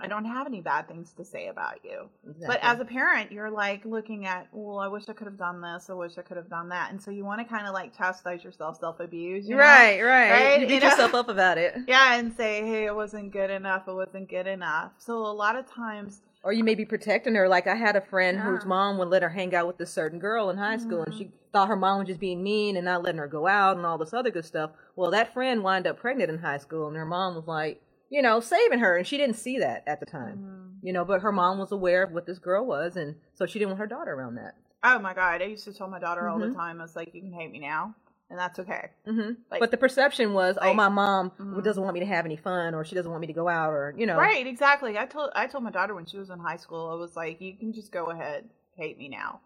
I 0.03 0.09
don't 0.09 0.25
have 0.25 0.49
any 0.49 0.61
bad 0.61 0.89
things 0.89 1.13
to 1.13 1.25
say 1.25 1.47
about 1.47 1.85
you. 1.85 2.09
Exactly. 2.25 2.47
But 2.49 2.59
as 2.63 2.81
a 2.81 2.85
parent, 2.85 3.31
you're 3.31 3.51
like 3.51 3.85
looking 3.85 4.27
at, 4.27 4.49
well, 4.51 4.79
I 4.79 4.89
wish 4.89 5.05
I 5.09 5.13
could 5.13 5.29
have 5.29 5.39
done 5.39 5.61
this. 5.61 5.89
I 5.89 5.93
wish 5.93 6.19
I 6.19 6.23
could 6.23 6.37
have 6.37 6.51
done 6.51 6.69
that. 6.71 6.91
And 6.91 7.01
so 7.01 7.13
you 7.13 7.25
want 7.25 7.41
to 7.41 7.45
kind 7.45 7.69
of 7.69 7.73
like 7.73 7.97
chastise 7.97 8.43
yourself, 8.43 8.81
self 8.81 8.99
abuse. 8.99 9.49
You 9.49 9.57
right, 9.57 10.03
right, 10.03 10.31
Right? 10.31 10.55
You 10.57 10.63
You 10.63 10.67
beat 10.67 10.83
know? 10.83 10.91
yourself 10.91 11.15
up 11.15 11.29
about 11.29 11.59
it. 11.59 11.75
Yeah. 11.87 12.17
And 12.17 12.35
say, 12.37 12.63
hey, 12.63 12.87
it 12.87 12.95
wasn't 12.95 13.33
good 13.33 13.51
enough. 13.51 13.87
It 13.87 13.93
wasn't 13.93 14.29
good 14.29 14.47
enough. 14.47 14.93
So 14.99 15.19
a 15.19 15.33
lot 15.33 15.57
of 15.57 15.71
times, 15.71 16.23
Or 16.43 16.53
you 16.53 16.65
may 16.65 16.75
be 16.75 16.85
protecting 16.85 17.35
her. 17.37 17.49
Like 17.49 17.69
I 17.69 17.77
had 17.77 17.95
a 17.95 18.01
friend 18.01 18.41
whose 18.41 18.65
mom 18.65 18.99
would 18.99 19.09
let 19.09 19.23
her 19.23 19.29
hang 19.29 19.55
out 19.55 19.67
with 19.69 19.79
this 19.79 19.93
certain 19.93 20.19
girl 20.19 20.51
in 20.51 20.57
high 20.59 20.79
school, 20.79 21.03
and 21.03 21.15
she 21.15 21.25
mm-hmm. 21.27 21.37
thought 21.53 21.69
her 21.69 21.77
mom 21.77 22.01
was 22.01 22.09
just 22.09 22.19
being 22.21 22.43
mean 22.43 22.77
and 22.77 22.87
not 22.87 23.03
letting 23.03 23.19
her 23.19 23.29
go 23.29 23.47
out 23.47 23.77
and 23.77 23.87
all 23.87 23.99
this 23.99 24.13
other 24.13 24.31
good 24.31 24.45
stuff. 24.45 24.71
Well, 24.97 25.11
that 25.13 25.33
friend 25.33 25.63
wound 25.63 25.87
up 25.87 25.99
pregnant 25.99 26.31
in 26.31 26.39
high 26.39 26.59
school, 26.59 26.89
and 26.89 26.97
her 26.97 27.07
mom 27.07 27.37
was 27.37 27.47
like, 27.47 27.81
you 28.13 28.21
know, 28.23 28.41
saving 28.41 28.79
her, 28.81 28.97
and 28.99 29.07
she 29.07 29.17
didn't 29.17 29.37
see 29.37 29.59
that 29.59 29.83
at 29.87 29.99
the 29.99 30.07
time. 30.07 30.39
mm, 30.39 30.87
You 30.87 30.93
know, 30.93 31.05
but 31.05 31.23
her 31.23 31.33
mom 31.33 31.59
was 31.59 31.73
aware 31.73 32.03
of 32.03 32.13
what 32.13 32.27
this 32.27 32.39
girl 32.39 32.67
was, 32.67 32.97
and 32.97 33.17
so 33.35 33.47
she 33.47 33.59
didn't 33.59 33.71
want 33.71 33.79
her 33.81 33.87
daughter 33.87 34.13
around 34.13 34.35
that. 34.37 34.55
oh 34.85 34.99
my 34.99 35.15
God, 35.15 35.41
I 35.41 35.45
used 35.47 35.65
to 35.65 35.73
tell 35.73 35.87
my 35.89 36.01
daughter 36.01 36.29
all 36.29 36.39
the 36.41 36.49
Mhm. 36.49 36.55
time, 36.57 36.81
I 36.81 36.83
was 36.83 36.97
like, 36.97 37.15
you 37.15 37.21
can 37.23 37.33
hate 37.33 37.51
me 37.53 37.61
now. 37.61 37.95
And 38.31 38.39
that's 38.39 38.59
okay. 38.59 38.91
hmm 39.05 39.33
Like- 39.51 39.61
but 39.61 39.71
the 39.71 39.77
perception 39.77 40.33
was, 40.35 40.59
oh, 40.61 40.75
my 40.75 40.89
mom 40.89 41.31
Mhm. 41.39 41.63
doesn't 41.63 41.83
want 41.85 41.95
me 41.95 42.01
to 42.01 42.07
have 42.07 42.25
any 42.27 42.37
fun, 42.37 42.75
or 42.75 42.85
she 42.85 42.95
doesn't 42.97 43.11
want 43.11 43.21
me 43.21 43.29
to 43.29 43.33
go 43.33 43.49
out, 43.49 43.71
or 43.73 43.95
you 43.97 44.07
know, 44.07 44.19
Right, 44.19 44.47
exactly. 44.47 44.99
I 44.99 45.07
told 45.07 45.31
I 45.35 45.47
told 45.47 45.63
my 45.65 45.71
daughter 45.71 45.95
when 45.95 46.05
she 46.07 46.19
was 46.19 46.31
in 46.31 46.39
high 46.41 46.57
school, 46.57 46.89
I 46.91 46.95
was 46.97 47.15
like, 47.17 47.41
you 47.41 47.55
can 47.57 47.73
just 47.73 47.93
go 47.93 48.07
ahead, 48.11 48.49
hate 48.77 48.99
me 48.99 49.09
now. 49.09 49.41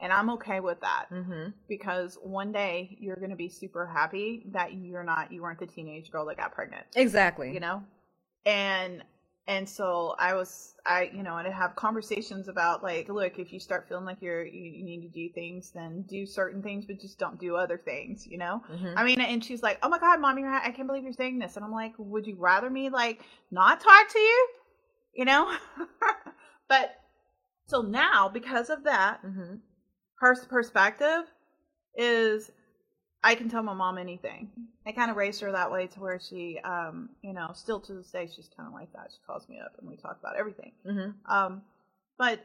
And 0.00 0.12
I'm 0.12 0.28
okay 0.30 0.60
with 0.60 0.80
that. 0.80 1.06
hmm 1.08 1.48
because 1.68 2.18
one 2.22 2.52
day 2.52 2.96
you're 3.00 3.16
going 3.16 3.30
to 3.30 3.36
be 3.36 3.48
super 3.48 3.86
happy 3.86 4.44
that 4.52 4.74
you're 4.74 5.04
not 5.04 5.32
you 5.32 5.40
weren't 5.42 5.58
the 5.58 5.66
teenage 5.66 6.10
girl 6.12 6.26
that 6.26 6.36
got 6.36 6.52
pregnant 6.52 6.84
Exactly. 6.96 7.52
you 7.54 7.60
know 7.60 7.82
and 8.46 9.02
and 9.48 9.68
so 9.68 10.14
i 10.18 10.34
was 10.34 10.74
i 10.86 11.10
you 11.12 11.22
know 11.22 11.36
and 11.36 11.48
i 11.48 11.50
have 11.50 11.74
conversations 11.74 12.48
about 12.48 12.82
like 12.82 13.08
look 13.08 13.38
if 13.38 13.52
you 13.52 13.58
start 13.58 13.88
feeling 13.88 14.04
like 14.04 14.18
you're 14.20 14.44
you, 14.44 14.84
need 14.84 15.02
to 15.02 15.08
do 15.08 15.28
things 15.32 15.72
then 15.74 16.02
do 16.02 16.24
certain 16.24 16.62
things 16.62 16.84
but 16.86 17.00
just 17.00 17.18
don't 17.18 17.40
do 17.40 17.56
other 17.56 17.76
things 17.76 18.26
you 18.26 18.38
know 18.38 18.62
Mhm. 18.72 18.94
i 18.96 19.04
mean 19.04 19.20
and 19.20 19.44
she's 19.44 19.62
like 19.62 19.78
oh 19.82 19.88
my 19.88 19.98
god 19.98 20.20
mommy 20.20 20.44
i 20.44 20.70
can't 20.70 20.86
believe 20.86 21.02
you're 21.02 21.12
saying 21.12 21.38
this 21.38 21.56
and 21.56 21.64
i'm 21.64 21.72
like 21.72 21.92
would 21.98 22.26
you 22.26 22.36
rather 22.38 22.70
me 22.70 22.88
like 22.88 23.22
not 23.50 23.80
talk 23.80 24.08
to 24.08 24.18
you 24.18 24.48
you 25.14 25.24
know 25.24 25.54
but 26.68 27.00
so 27.66 27.82
now 27.82 28.28
because 28.28 28.70
of 28.70 28.84
that 28.84 29.24
Mhm. 29.24 29.60
her 30.20 30.36
perspective 30.48 31.24
is 31.96 32.50
I 33.24 33.34
can 33.34 33.48
tell 33.48 33.62
my 33.62 33.72
mom 33.74 33.98
anything. 33.98 34.50
I 34.86 34.92
kind 34.92 35.10
of 35.10 35.16
raised 35.16 35.40
her 35.42 35.52
that 35.52 35.70
way 35.70 35.86
to 35.86 36.00
where 36.00 36.18
she, 36.18 36.58
um, 36.64 37.10
you 37.22 37.32
know, 37.32 37.50
still 37.54 37.80
to 37.80 37.94
this 37.94 38.10
day, 38.10 38.26
she's 38.26 38.48
kind 38.56 38.66
of 38.66 38.72
like 38.74 38.92
that. 38.94 39.10
She 39.12 39.18
calls 39.26 39.48
me 39.48 39.60
up 39.60 39.76
and 39.78 39.88
we 39.88 39.96
talk 39.96 40.18
about 40.18 40.36
everything. 40.36 40.72
Mhm. 40.84 41.14
Um, 41.26 41.62
but 42.18 42.40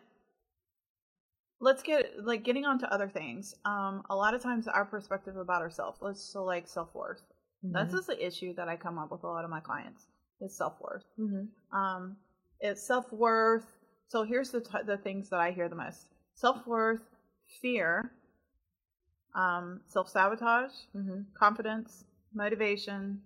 let's 1.59 1.81
get 1.81 2.23
like 2.23 2.43
getting 2.43 2.65
on 2.65 2.77
to 2.79 2.93
other 2.93 3.09
things. 3.09 3.55
Um, 3.65 4.03
a 4.09 4.15
lot 4.15 4.33
of 4.35 4.41
times 4.41 4.67
our 4.67 4.85
perspective 4.85 5.35
about 5.37 5.61
ourselves, 5.61 5.97
let's 6.01 6.21
so 6.21 6.43
like 6.43 6.67
self 6.67 6.93
worth. 6.93 7.21
That's 7.63 7.91
Mhm. 7.91 7.97
just 7.97 8.07
the 8.07 8.25
issue 8.25 8.53
that 8.53 8.69
I 8.69 8.77
come 8.77 8.99
up 8.99 9.11
with 9.11 9.23
a 9.23 9.27
lot 9.27 9.43
of 9.43 9.49
my 9.49 9.59
clients 9.59 10.05
is 10.41 10.55
self 10.55 10.79
worth. 10.79 11.03
Mhm. 11.17 11.49
Um, 11.71 12.17
it's 12.59 12.83
self 12.85 13.11
worth. 13.11 13.65
So 14.09 14.23
here's 14.23 14.51
the 14.51 14.61
t- 14.61 14.83
the 14.85 14.97
things 14.97 15.29
that 15.29 15.39
I 15.39 15.51
hear 15.51 15.67
the 15.67 15.75
most: 15.75 16.07
self 16.35 16.65
worth, 16.67 17.01
fear, 17.61 18.11
um, 19.35 19.81
self 19.87 20.09
sabotage, 20.09 20.71
Mhm. 20.95 21.25
confidence, 21.33 22.05
motivation, 22.33 23.21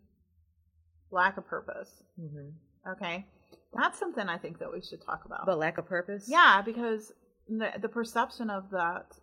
lack 1.11 1.37
of 1.37 1.45
purpose. 1.45 2.03
Mhm. 2.19 2.53
Okay, 2.87 3.25
that's 3.73 3.99
something 3.99 4.27
I 4.27 4.37
think 4.37 4.59
that 4.59 4.71
we 4.71 4.81
should 4.81 5.01
talk 5.01 5.25
about. 5.25 5.45
But 5.45 5.57
lack 5.57 5.77
of 5.77 5.85
purpose. 5.85 6.27
yeah, 6.29 6.61
because 6.61 7.13
the 7.47 7.71
the 7.79 7.89
perception 7.89 8.49
of 8.49 8.69
that 8.71 9.17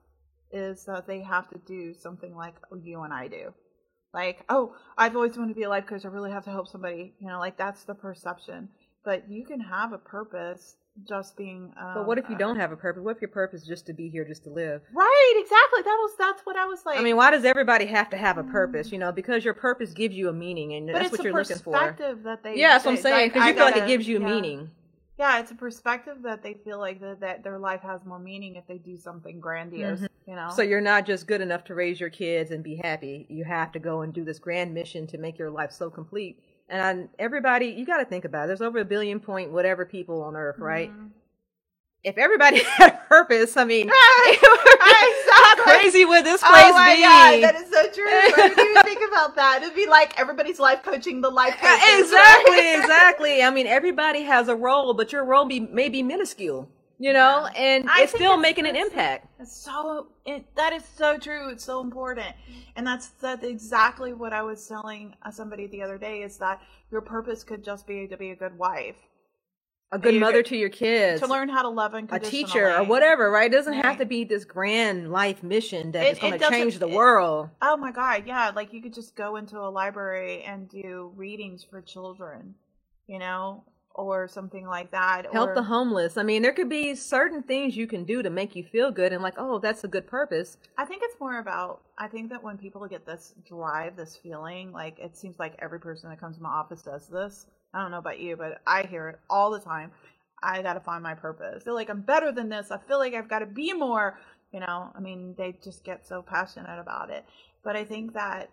is 0.50 0.85
that 0.87 1.06
they 1.06 1.20
have 1.20 1.49
to 1.50 1.58
do 1.58 1.92
something 1.94 2.35
like 2.35 2.54
you 2.82 3.02
and 3.02 3.12
I 3.12 3.28
do. 3.28 3.52
Like, 4.14 4.44
oh, 4.49 4.75
I've 4.97 5.14
always 5.14 5.37
wanted 5.37 5.50
to 5.52 5.54
be 5.54 5.64
a 5.64 5.68
life 5.68 5.87
coach. 5.87 6.04
I 6.04 6.08
really 6.08 6.30
have 6.30 6.44
to 6.44 6.50
help 6.50 6.66
somebody. 6.68 7.14
You 7.20 7.28
know, 7.28 7.38
like 7.38 7.56
that's 7.58 7.85
the 7.85 7.94
perception. 7.94 8.70
But 9.04 9.28
you 9.30 9.44
can 9.44 9.61
have 9.61 9.92
a 9.92 9.99
purpose 9.99 10.76
just 11.07 11.37
being. 11.37 11.73
Um, 11.81 11.95
But 11.95 12.07
what 12.07 12.19
if 12.19 12.28
you 12.28 12.35
uh, 12.35 12.38
don't 12.38 12.57
have 12.57 12.73
a 12.73 12.76
purpose? 12.76 13.02
What 13.02 13.17
if 13.17 13.23
your 13.23 13.28
purpose 13.28 13.62
is 13.62 13.69
just 13.69 13.87
to 13.87 13.93
be 13.93 14.09
here, 14.09 14.25
just 14.25 14.45
to 14.45 14.50
live? 14.50 14.83
Right, 14.93 15.35
exactly. 15.37 15.83
That 15.83 15.97
was 16.00 16.12
that's 16.19 16.43
what 16.47 16.57
I 16.57 16.64
was 16.64 16.85
like. 16.87 16.99
I 16.99 17.02
mean, 17.02 17.17
why 17.17 17.31
does 17.31 17.45
everybody 17.45 17.87
have 17.87 18.11
to 18.11 18.17
have 18.17 18.38
a 18.38 18.45
purpose? 18.45 18.90
You 18.93 18.99
know, 18.99 19.12
because 19.12 19.45
your 19.45 19.55
purpose 19.55 19.93
gives 19.93 20.17
you 20.17 20.28
a 20.28 20.33
meaning, 20.33 20.75
and 20.75 20.87
but 20.87 20.95
that's 20.95 21.12
what 21.12 21.23
you're 21.23 21.33
looking 21.33 21.59
for. 21.59 21.73
perspective 21.73 22.23
that 22.25 22.43
they. 22.43 22.57
Yeah, 22.57 22.71
that's 22.71 22.85
what 22.85 22.93
I'm 22.93 22.97
saying. 22.99 23.14
like, 23.14 23.33
Because 23.33 23.47
you 23.47 23.52
I 23.52 23.57
feel 23.57 23.64
like 23.64 23.76
it 23.76 23.87
gives 23.87 24.09
you 24.09 24.19
a 24.19 24.21
yeah. 24.21 24.26
meaning. 24.26 24.71
Yeah, 25.19 25.40
it's 25.40 25.50
a 25.50 25.57
perspective 25.57 26.19
that 26.23 26.45
they 26.45 26.55
feel 26.55 26.78
like 26.78 27.00
that, 27.00 27.19
that 27.21 27.43
their 27.43 27.59
life 27.59 27.81
has 27.83 28.05
more 28.05 28.21
meaning 28.21 28.55
if 28.55 28.67
they 28.69 28.78
do 28.78 28.97
something 28.97 29.40
grandiose. 29.40 30.00
You 30.28 30.35
know. 30.35 30.43
Mm-hmm. 30.43 30.55
So 30.55 30.62
you're 30.62 30.81
not 30.81 31.07
just 31.07 31.26
good 31.26 31.40
enough 31.40 31.64
to 31.64 31.75
raise 31.75 31.99
your 31.99 32.11
kids 32.11 32.52
and 32.52 32.62
be 32.62 32.76
happy. 32.76 33.26
You 33.28 33.45
have 33.45 33.73
to 33.73 33.78
go 33.78 34.02
and 34.02 34.12
do 34.12 34.25
this 34.25 34.38
grand 34.38 34.73
mission 34.73 35.07
to 35.09 35.19
make 35.19 35.38
your 35.38 35.50
life 35.50 35.73
so 35.73 35.90
complete. 35.90 36.38
And 36.69 37.09
everybody, 37.19 37.67
you 37.69 37.87
got 37.87 37.99
to 37.99 38.05
think 38.05 38.25
about 38.25 38.45
it. 38.45 38.47
There's 38.49 38.61
over 38.61 38.79
a 38.79 38.85
billion 38.85 39.21
point 39.21 39.51
whatever 39.53 39.85
people 39.87 40.23
on 40.23 40.37
Earth, 40.37 40.59
right? 40.59 40.91
Mhm. 40.91 41.11
If 42.05 42.17
everybody 42.19 42.63
had 42.65 42.93
a 42.93 42.97
purpose, 43.09 43.57
I 43.57 43.65
mean, 43.65 43.89
how 43.93 45.55
crazy 45.63 46.05
would 46.05 46.25
this 46.25 46.41
place 46.41 46.53
oh 46.67 46.73
my 46.73 46.95
be? 46.95 47.03
god, 47.03 47.43
that 47.43 47.55
is 47.57 47.71
so 47.71 47.91
true. 47.91 48.05
I 48.07 48.31
didn't 48.37 48.59
even 48.71 48.83
think 48.85 49.01
about 49.09 49.35
that. 49.37 49.63
It'd 49.63 49.75
be 49.75 49.87
like 49.87 50.19
everybody's 50.19 50.59
life 50.59 50.83
coaching 50.83 51.21
the 51.21 51.31
life 51.31 51.57
coaches. 51.61 51.81
exactly, 52.01 52.57
right? 52.57 52.79
exactly. 52.79 53.43
I 53.43 53.51
mean, 53.51 53.67
everybody 53.67 54.23
has 54.23 54.49
a 54.49 54.55
role, 54.57 54.95
but 54.95 55.13
your 55.13 55.25
role 55.25 55.45
be 55.47 55.61
may 55.61 55.89
be 55.89 56.03
minuscule, 56.03 56.69
you 56.99 57.12
know, 57.12 57.47
and 57.57 57.88
I 57.88 58.02
it's 58.02 58.12
still 58.12 58.37
making 58.37 58.67
an 58.67 58.76
impact. 58.76 59.26
It's 59.40 59.57
so 59.57 60.09
it, 60.26 60.45
that 60.57 60.73
is 60.73 60.85
so 60.97 61.17
true. 61.19 61.49
It's 61.50 61.64
so 61.64 61.81
important, 61.81 62.35
and 62.76 62.87
that's 62.87 63.09
that's 63.21 63.45
exactly 63.45 64.12
what 64.12 64.33
I 64.33 64.43
was 64.43 64.67
telling 64.67 65.14
uh, 65.23 65.31
somebody 65.31 65.67
the 65.69 65.83
other 65.83 65.99
day. 65.99 66.23
Is 66.23 66.38
that 66.38 66.61
your 66.90 67.00
purpose 67.00 67.45
could 67.45 67.62
just 67.64 67.87
be 67.87 68.07
to 68.09 68.17
be 68.17 68.31
a 68.31 68.37
good 68.37 68.59
wife, 68.59 68.97
A 69.93 69.99
good 69.99 70.17
mother 70.17 70.43
to 70.43 70.57
your 70.57 70.71
kids, 70.71 71.21
to 71.21 71.28
learn 71.28 71.49
how 71.49 71.62
to 71.62 71.69
love 71.69 71.95
and 71.95 72.09
a 72.12 72.19
teacher, 72.19 72.76
or 72.76 72.83
whatever. 72.85 73.31
Right? 73.31 73.52
It 73.52 73.57
doesn't 73.57 73.75
have 73.75 73.99
to 73.99 74.05
be 74.05 74.25
this 74.25 74.45
grand 74.45 75.12
life 75.12 75.43
mission 75.43 75.93
that 75.93 76.05
It- 76.05 76.12
is 76.14 76.19
going 76.19 76.38
to 76.38 76.49
change 76.49 76.78
the 76.78 76.88
it- 76.88 76.95
world. 76.95 77.50
Oh 77.62 77.76
my 77.76 77.93
god, 77.93 78.25
yeah! 78.26 78.50
Like 78.55 78.73
you 78.73 78.83
could 78.83 78.95
just 78.95 79.14
go 79.14 79.37
into 79.37 79.59
a 79.59 79.71
library 79.71 80.43
and 80.43 80.69
do 80.69 81.12
readings 81.14 81.62
for 81.62 81.81
children, 81.81 82.55
you 83.07 83.19
know, 83.21 83.64
or 83.99 84.28
something 84.28 84.67
like 84.67 84.93
that. 84.93 85.26
Help 85.33 85.50
or, 85.50 85.55
the 85.55 85.62
homeless. 85.64 86.17
I 86.17 86.23
mean, 86.23 86.43
there 86.43 86.52
could 86.52 86.69
be 86.69 86.95
certain 86.95 87.43
things 87.43 87.76
you 87.76 87.88
can 87.88 88.05
do 88.05 88.23
to 88.23 88.31
make 88.31 88.55
you 88.55 88.62
feel 88.62 88.93
good, 88.93 89.12
and 89.12 89.23
like, 89.23 89.35
oh, 89.37 89.59
that's 89.59 89.83
a 89.83 89.88
good 89.88 90.07
purpose. 90.07 90.57
I 90.78 90.85
think 90.85 91.02
it's 91.05 91.19
more 91.21 91.40
about. 91.40 91.83
I 91.99 92.07
think 92.07 92.31
that 92.31 92.43
when 92.43 92.57
people 92.57 92.87
get 92.87 93.05
this 93.05 93.35
drive, 93.47 93.97
this 93.97 94.17
feeling, 94.17 94.73
like 94.73 94.99
it 95.00 95.17
seems 95.17 95.38
like 95.38 95.55
every 95.59 95.81
person 95.81 96.09
that 96.11 96.21
comes 96.21 96.37
to 96.37 96.43
my 96.43 96.49
office 96.49 96.83
does 96.83 97.09
this. 97.09 97.47
I 97.75 97.83
don't 97.83 97.90
know 97.90 97.99
about 97.99 98.21
you, 98.21 98.37
but 98.37 98.61
I 98.67 98.87
hear 98.87 99.09
it 99.09 99.19
all 99.28 99.50
the 99.50 99.61
time. 99.61 99.90
I 100.43 100.62
got 100.62 100.75
to 100.75 100.81
find 100.81 101.02
my 101.02 101.14
purpose. 101.14 101.62
I 101.62 101.64
feel 101.64 101.75
like 101.75 101.90
I'm 101.90 102.02
better 102.02 102.31
than 102.31 102.49
this. 102.49 102.71
I 102.71 102.78
feel 102.78 102.99
like 102.99 103.14
I've 103.14 103.28
got 103.28 103.40
to 103.40 103.47
be 103.47 103.73
more. 103.73 104.19
You 104.52 104.61
know, 104.61 104.90
I 104.97 105.00
mean, 105.00 105.35
they 105.37 105.59
just 105.62 105.85
get 105.85 106.07
so 106.07 106.23
passionate 106.23 106.81
about 106.81 107.11
it. 107.11 107.25
But 107.64 107.76
I 107.76 107.85
think 107.85 108.14
that 108.14 108.49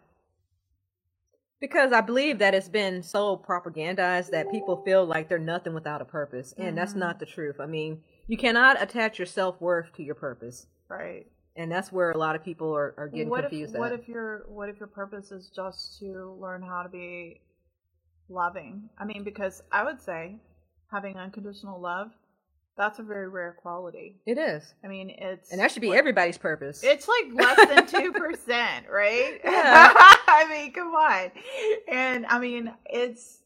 Because 1.61 1.93
I 1.93 2.01
believe 2.01 2.39
that 2.39 2.53
it's 2.53 2.67
been 2.69 3.01
so 3.01 3.37
propagandized 3.37 4.31
that 4.31 4.51
people 4.51 4.81
feel 4.83 5.05
like 5.05 5.29
they're 5.29 5.39
nothing 5.39 5.73
without 5.73 6.01
a 6.01 6.05
purpose, 6.05 6.53
and 6.57 6.77
that's 6.77 6.93
Mhm. 6.93 6.97
not 6.97 7.19
the 7.19 7.25
truth. 7.25 7.59
I 7.59 7.65
mean, 7.65 8.03
you 8.27 8.37
cannot 8.37 8.81
attach 8.81 9.17
your 9.19 9.25
self 9.25 9.59
worth 9.61 9.93
to 9.93 10.03
your 10.03 10.15
purpose, 10.15 10.67
right. 10.89 11.25
and 11.55 11.71
that's 11.71 11.91
where 11.91 12.11
a 12.11 12.17
lot 12.17 12.35
of 12.35 12.43
people 12.43 12.75
are, 12.75 12.93
are 12.97 13.07
getting 13.07 13.29
what 13.29 13.41
confused. 13.41 13.73
if 13.73 13.79
what 13.79 13.93
if 13.93 14.09
your 14.09 14.43
what 14.49 14.67
if 14.67 14.77
your 14.79 14.87
purpose 14.89 15.31
is 15.31 15.49
just 15.49 15.97
to 15.99 16.31
learn 16.41 16.61
how 16.61 16.83
to 16.83 16.89
be 16.89 17.39
loving 18.27 18.89
i 18.97 19.05
mean 19.05 19.23
because 19.23 19.61
i 19.71 19.83
would 19.83 20.01
say 20.01 20.35
having 20.91 21.15
unconditional 21.15 21.79
love 21.79 22.11
that's 22.77 22.99
a 22.99 23.03
very 23.03 23.27
rare 23.29 23.55
quality 23.61 24.15
it 24.25 24.37
is, 24.37 24.73
i 24.83 24.87
mean 24.87 25.09
it's 25.09 25.51
and 25.51 25.59
that 25.59 25.71
should 25.71 25.81
be 25.81 25.89
like- 25.89 25.99
everybody's 25.99 26.37
purpose. 26.37 26.83
it's 26.83 27.07
like 27.07 27.33
less 27.33 27.67
than 27.69 27.87
two 28.01 28.11
percent 28.11 28.85
right 28.91 29.39
Yeah. 29.43 29.93
i 30.27 30.45
mean 30.49 30.71
come 30.73 30.93
on 30.93 31.31
and 31.91 32.25
i 32.27 32.39
mean 32.39 32.73
it's 32.85 33.39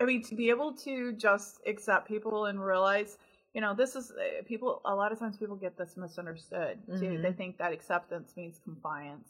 i 0.00 0.04
mean 0.04 0.22
to 0.24 0.34
be 0.34 0.50
able 0.50 0.72
to 0.72 1.12
just 1.12 1.60
accept 1.66 2.08
people 2.08 2.46
and 2.46 2.64
realize 2.64 3.18
you 3.54 3.60
know 3.60 3.74
this 3.74 3.94
is 3.96 4.10
uh, 4.12 4.42
people 4.46 4.80
a 4.84 4.94
lot 4.94 5.12
of 5.12 5.18
times 5.18 5.36
people 5.36 5.56
get 5.56 5.76
this 5.76 5.96
misunderstood 5.96 6.78
too 6.86 6.92
Mhm. 7.06 7.22
they 7.22 7.32
think 7.32 7.58
that 7.58 7.72
acceptance 7.72 8.32
means 8.36 8.58
compliance 8.64 9.28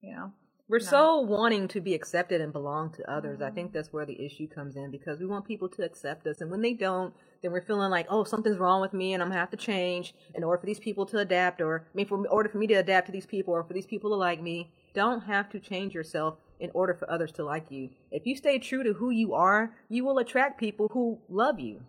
you 0.00 0.14
know 0.14 0.32
We're 0.70 0.80
No. 0.80 0.84
so 0.96 1.20
wanting 1.20 1.66
to 1.68 1.80
be 1.80 1.94
accepted 1.94 2.42
and 2.42 2.52
belong 2.52 2.92
to 2.92 3.02
others. 3.10 3.40
I 3.40 3.48
Mhm. 3.50 3.54
think 3.54 3.72
that's 3.72 3.90
where 3.90 4.04
the 4.04 4.18
issue 4.26 4.46
comes 4.46 4.76
in 4.76 4.90
because 4.90 5.18
we 5.18 5.24
want 5.26 5.46
people 5.46 5.68
to 5.70 5.82
accept 5.82 6.26
us, 6.26 6.42
and 6.42 6.50
when 6.50 6.60
they 6.60 6.74
don't, 6.74 7.14
then 7.42 7.52
we're 7.52 7.62
feeling 7.62 7.90
like, 7.90 8.06
oh, 8.10 8.24
something's 8.24 8.58
wrong 8.58 8.80
with 8.80 8.92
me, 8.92 9.12
and 9.14 9.22
I'm 9.22 9.28
gonna 9.28 9.40
have 9.40 9.50
to 9.50 9.56
change 9.56 10.14
in 10.34 10.44
order 10.44 10.60
for 10.60 10.66
these 10.66 10.80
people 10.80 11.06
to 11.06 11.18
adapt, 11.18 11.60
or 11.60 11.86
I 11.92 11.96
mean, 11.96 12.06
for 12.06 12.18
in 12.18 12.26
order 12.26 12.48
for 12.48 12.58
me 12.58 12.66
to 12.68 12.74
adapt 12.74 13.06
to 13.06 13.12
these 13.12 13.26
people, 13.26 13.54
or 13.54 13.64
for 13.64 13.72
these 13.74 13.86
people 13.86 14.10
to 14.10 14.16
like 14.16 14.40
me. 14.42 14.70
Don't 14.94 15.20
have 15.22 15.48
to 15.50 15.60
change 15.60 15.94
yourself 15.94 16.38
in 16.58 16.70
order 16.74 16.94
for 16.94 17.08
others 17.10 17.30
to 17.32 17.44
like 17.44 17.70
you. 17.70 17.90
If 18.10 18.26
you 18.26 18.34
stay 18.36 18.58
true 18.58 18.82
to 18.82 18.94
who 18.94 19.10
you 19.10 19.34
are, 19.34 19.76
you 19.88 20.04
will 20.04 20.18
attract 20.18 20.58
people 20.58 20.88
who 20.92 21.18
love 21.28 21.60
you. 21.60 21.80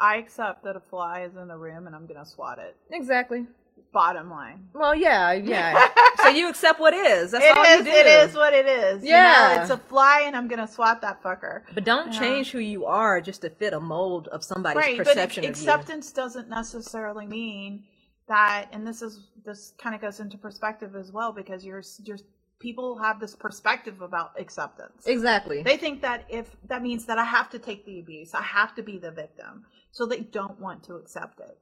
i 0.00 0.16
accept 0.16 0.64
that 0.64 0.76
a 0.76 0.80
fly 0.80 1.22
is 1.22 1.36
in 1.36 1.48
the 1.48 1.56
room 1.56 1.86
and 1.86 1.94
i'm 1.94 2.06
gonna 2.06 2.24
swat 2.24 2.58
it 2.58 2.76
Exactly. 2.90 3.46
Bottom 3.94 4.28
line 4.28 4.58
Well, 4.74 4.94
yeah, 4.94 5.32
yeah. 5.32 5.88
so 6.22 6.28
you 6.28 6.48
accept 6.50 6.78
what 6.80 6.92
is. 6.92 7.30
That's 7.30 7.44
It 7.44 7.56
all 7.56 7.64
is. 7.64 7.78
you 7.78 7.84
do. 7.84 7.90
It 7.90 8.06
is 8.06 8.34
what 8.34 8.52
it 8.52 8.66
is. 8.66 9.02
you 9.04 9.10
know? 9.10 9.16
Yeah. 9.16 9.62
it's 9.62 9.70
a 9.70 9.78
fly, 9.78 10.24
and 10.26 10.36
I'm 10.36 10.48
gonna 10.48 10.68
swat 10.68 11.00
that 11.02 11.22
fucker. 11.22 11.62
But 11.72 11.84
don't 11.84 12.12
Yeah. 12.12 12.18
change 12.18 12.50
who 12.50 12.58
you 12.58 12.84
are 12.86 13.20
just 13.22 13.40
to 13.42 13.50
fit 13.50 13.72
a 13.72 13.80
mold 13.80 14.28
of 14.28 14.44
somebody's 14.44 14.76
right 14.84 14.98
perception 14.98 15.42
but 15.44 15.50
of 15.50 15.56
you. 15.56 15.62
acceptance 15.62 16.12
doesn't 16.12 16.48
necessarily 16.50 17.26
mean 17.26 17.84
that 18.28 18.68
and 18.72 18.86
this 18.86 19.00
is 19.02 19.20
this 19.44 19.74
kind 19.78 19.94
of 19.94 20.00
goes 20.00 20.18
into 20.20 20.36
perspective 20.38 20.96
as 20.96 21.12
well 21.12 21.30
because 21.32 21.64
you're 21.64 21.82
you're 22.04 22.18
people 22.58 22.96
have 22.98 23.20
this 23.20 23.34
perspective 23.36 24.00
about 24.00 24.30
acceptance 24.38 25.06
Exactly. 25.06 25.62
they 25.62 25.76
think 25.76 26.00
that 26.00 26.24
if 26.30 26.46
that 26.68 26.80
means 26.82 27.04
that 27.04 27.18
i 27.18 27.24
have 27.24 27.50
to 27.50 27.58
take 27.58 27.84
the 27.84 28.00
abuse 28.00 28.32
i 28.32 28.40
have 28.40 28.74
to 28.74 28.82
be 28.82 28.96
the 28.98 29.10
victim 29.10 29.64
so 29.92 30.06
they 30.06 30.20
don't 30.20 30.58
want 30.58 30.82
to 30.84 30.94
accept 30.94 31.38
it 31.40 31.58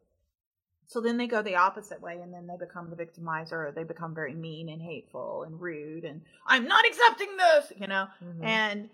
so 0.92 1.00
then 1.00 1.16
they 1.16 1.26
go 1.26 1.40
the 1.42 1.56
opposite 1.56 2.00
way 2.00 2.18
and 2.22 2.32
then 2.34 2.46
they 2.46 2.56
become 2.56 2.90
the 2.90 2.96
victimizer 2.96 3.52
or 3.68 3.72
they 3.74 3.84
become 3.84 4.14
very 4.14 4.34
mean 4.34 4.68
and 4.68 4.82
hateful 4.82 5.44
and 5.44 5.60
rude 5.60 6.04
and 6.04 6.20
i'm 6.46 6.66
not 6.66 6.84
accepting 6.86 7.28
this 7.36 7.72
you 7.76 7.86
know 7.86 8.06
Mhm. 8.24 8.44
and 8.44 8.90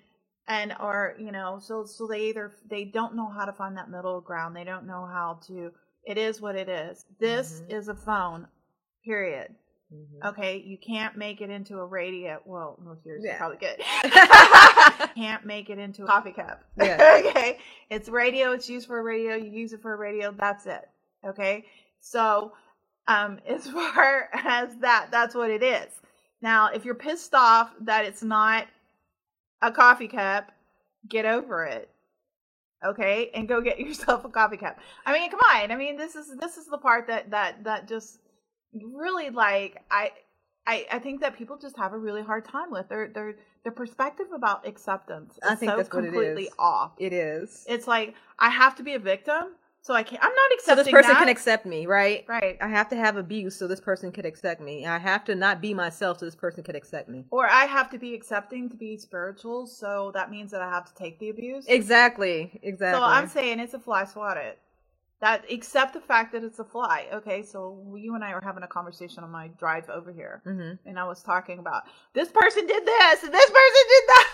and 0.46 0.74
or 0.80 1.14
you 1.18 1.32
know 1.32 1.58
so 1.60 1.84
so 1.84 2.06
they 2.06 2.28
either 2.28 2.52
they 2.68 2.84
don't 2.84 3.14
know 3.14 3.28
how 3.28 3.44
to 3.44 3.52
find 3.52 3.76
that 3.76 3.90
middle 3.90 4.20
ground 4.20 4.54
they 4.56 4.64
don't 4.64 4.86
know 4.86 5.04
how 5.06 5.40
to 5.46 5.72
it 6.04 6.16
is 6.16 6.40
what 6.40 6.54
it 6.56 6.68
is 6.68 7.04
this 7.18 7.62
Mhm. 7.68 7.72
is 7.78 7.88
a 7.88 7.94
phone 7.94 8.46
period 9.04 9.54
Mhm. 9.92 10.28
okay 10.30 10.58
you 10.58 10.76
can't 10.78 11.16
make 11.16 11.40
it 11.40 11.50
into 11.50 11.78
a 11.78 11.86
radio 11.86 12.40
well 12.44 12.78
no, 12.84 12.96
yours 13.04 13.22
Yeah. 13.24 13.38
probably 13.38 13.56
good 13.58 13.78
can't 15.14 15.44
make 15.44 15.70
it 15.70 15.78
into 15.78 16.04
a 16.04 16.06
coffee 16.06 16.32
cup 16.32 16.62
Yeah. 16.76 17.22
okay 17.26 17.58
it's 17.90 18.08
radio 18.08 18.52
it's 18.52 18.68
used 18.68 18.86
for 18.86 18.98
a 18.98 19.02
radio 19.02 19.34
you 19.34 19.50
use 19.50 19.72
it 19.72 19.80
for 19.82 19.92
a 19.94 19.96
radio 19.96 20.32
that's 20.32 20.66
it 20.66 20.88
okay 21.26 21.64
so 22.00 22.52
um 23.06 23.38
as 23.46 23.68
far 23.68 24.28
as 24.32 24.76
that 24.80 25.08
that's 25.10 25.34
what 25.34 25.50
it 25.50 25.62
is. 25.62 25.92
Now 26.40 26.68
if 26.68 26.84
you're 26.84 26.94
pissed 26.94 27.34
off 27.34 27.72
that 27.80 28.04
it's 28.04 28.22
not 28.22 28.66
a 29.62 29.72
coffee 29.72 30.08
cup 30.08 30.52
get 31.08 31.24
over 31.24 31.64
it 31.64 31.90
okay? 32.84 33.30
And 33.34 33.48
go 33.48 33.60
get 33.60 33.80
yourself 33.80 34.24
a 34.24 34.28
coffee 34.28 34.56
cup. 34.56 34.78
I 35.04 35.12
mean 35.12 35.30
come 35.30 35.40
on. 35.40 35.70
I 35.70 35.76
mean 35.76 35.96
this 35.96 36.14
is 36.14 36.36
this 36.38 36.56
is 36.56 36.66
the 36.66 36.78
part 36.78 37.06
that 37.08 37.30
that 37.30 37.64
that 37.64 37.88
just 37.88 38.20
really 38.72 39.30
like 39.30 39.82
i 39.90 40.12
i 40.66 40.86
i 40.92 40.98
think 40.98 41.20
that 41.20 41.36
people 41.36 41.56
just 41.58 41.76
have 41.76 41.92
a 41.92 41.98
really 41.98 42.22
hard 42.22 42.44
time 42.44 42.70
with 42.70 42.88
their 42.88 43.08
their 43.08 43.36
their 43.64 43.72
perspective 43.72 44.26
about 44.34 44.66
acceptance 44.66 45.32
is 45.32 45.38
I 45.42 45.54
think 45.54 45.70
so 45.72 45.76
that's 45.76 45.92
what 45.92 46.04
it 46.04 46.08
completely 46.08 46.48
off. 46.58 46.92
It 46.98 47.12
is. 47.12 47.64
it's 47.68 47.86
like 47.86 48.14
i 48.38 48.48
have 48.48 48.76
to 48.76 48.82
be 48.82 48.94
a 48.94 48.98
victim 48.98 49.54
so 49.80 49.94
i 49.94 50.02
can't 50.02 50.22
i'm 50.22 50.34
not 50.34 50.52
accepting. 50.54 50.84
So 50.84 50.84
this 50.84 50.92
person 50.92 51.14
that. 51.14 51.18
can 51.20 51.28
accept 51.28 51.66
me, 51.66 51.86
right? 51.86 52.24
right 52.28 52.56
I 52.60 52.68
have 52.68 52.88
to 52.90 52.96
have 52.96 53.16
abuse 53.16 53.56
so 53.56 53.66
this 53.66 53.80
person 53.80 54.12
could 54.12 54.26
accept 54.26 54.60
me. 54.60 54.86
I 54.86 54.98
have 54.98 55.24
to 55.26 55.34
not 55.34 55.60
be 55.60 55.72
myself 55.74 56.18
so 56.18 56.24
this 56.26 56.34
person 56.34 56.62
could 56.62 56.76
accept 56.76 57.08
me. 57.08 57.24
or 57.30 57.48
i 57.48 57.64
have 57.64 57.88
to 57.90 57.98
be 57.98 58.14
accepting 58.14 58.68
to 58.68 58.76
be 58.76 58.96
spiritual 58.96 59.66
so 59.66 60.10
that 60.14 60.30
means 60.30 60.50
that 60.50 60.60
i 60.62 60.68
have 60.68 60.84
to 60.86 60.94
take 60.94 61.18
the 61.18 61.30
abuse 61.30 61.64
Exactly. 61.68 62.58
Exactly. 62.62 62.98
So 62.98 63.04
I'm 63.04 63.28
saying 63.28 63.60
it's 63.60 63.74
a 63.74 63.78
fly, 63.78 64.04
swat 64.04 64.36
it. 64.36 64.58
That 65.20 65.44
accept 65.50 65.94
the 65.94 66.00
fact 66.00 66.32
that 66.32 66.44
it's 66.44 66.60
a 66.60 66.64
fly. 66.64 67.08
Okay, 67.12 67.42
so 67.42 67.58
you 67.96 68.14
and 68.14 68.22
I 68.22 68.34
were 68.34 68.40
having 68.40 68.62
a 68.62 68.68
conversation 68.68 69.24
on 69.24 69.30
my 69.30 69.48
drive 69.58 69.88
over 69.90 70.12
here, 70.12 70.40
hmm 70.44 70.72
and 70.88 70.98
I 70.98 71.04
was 71.04 71.22
talking 71.22 71.58
about 71.58 71.82
this 72.14 72.28
person 72.32 72.66
did 72.66 72.84
this 72.86 73.22
and 73.24 73.32
this 73.34 73.50
person 73.50 73.84
did 73.94 74.04
that. 74.08 74.30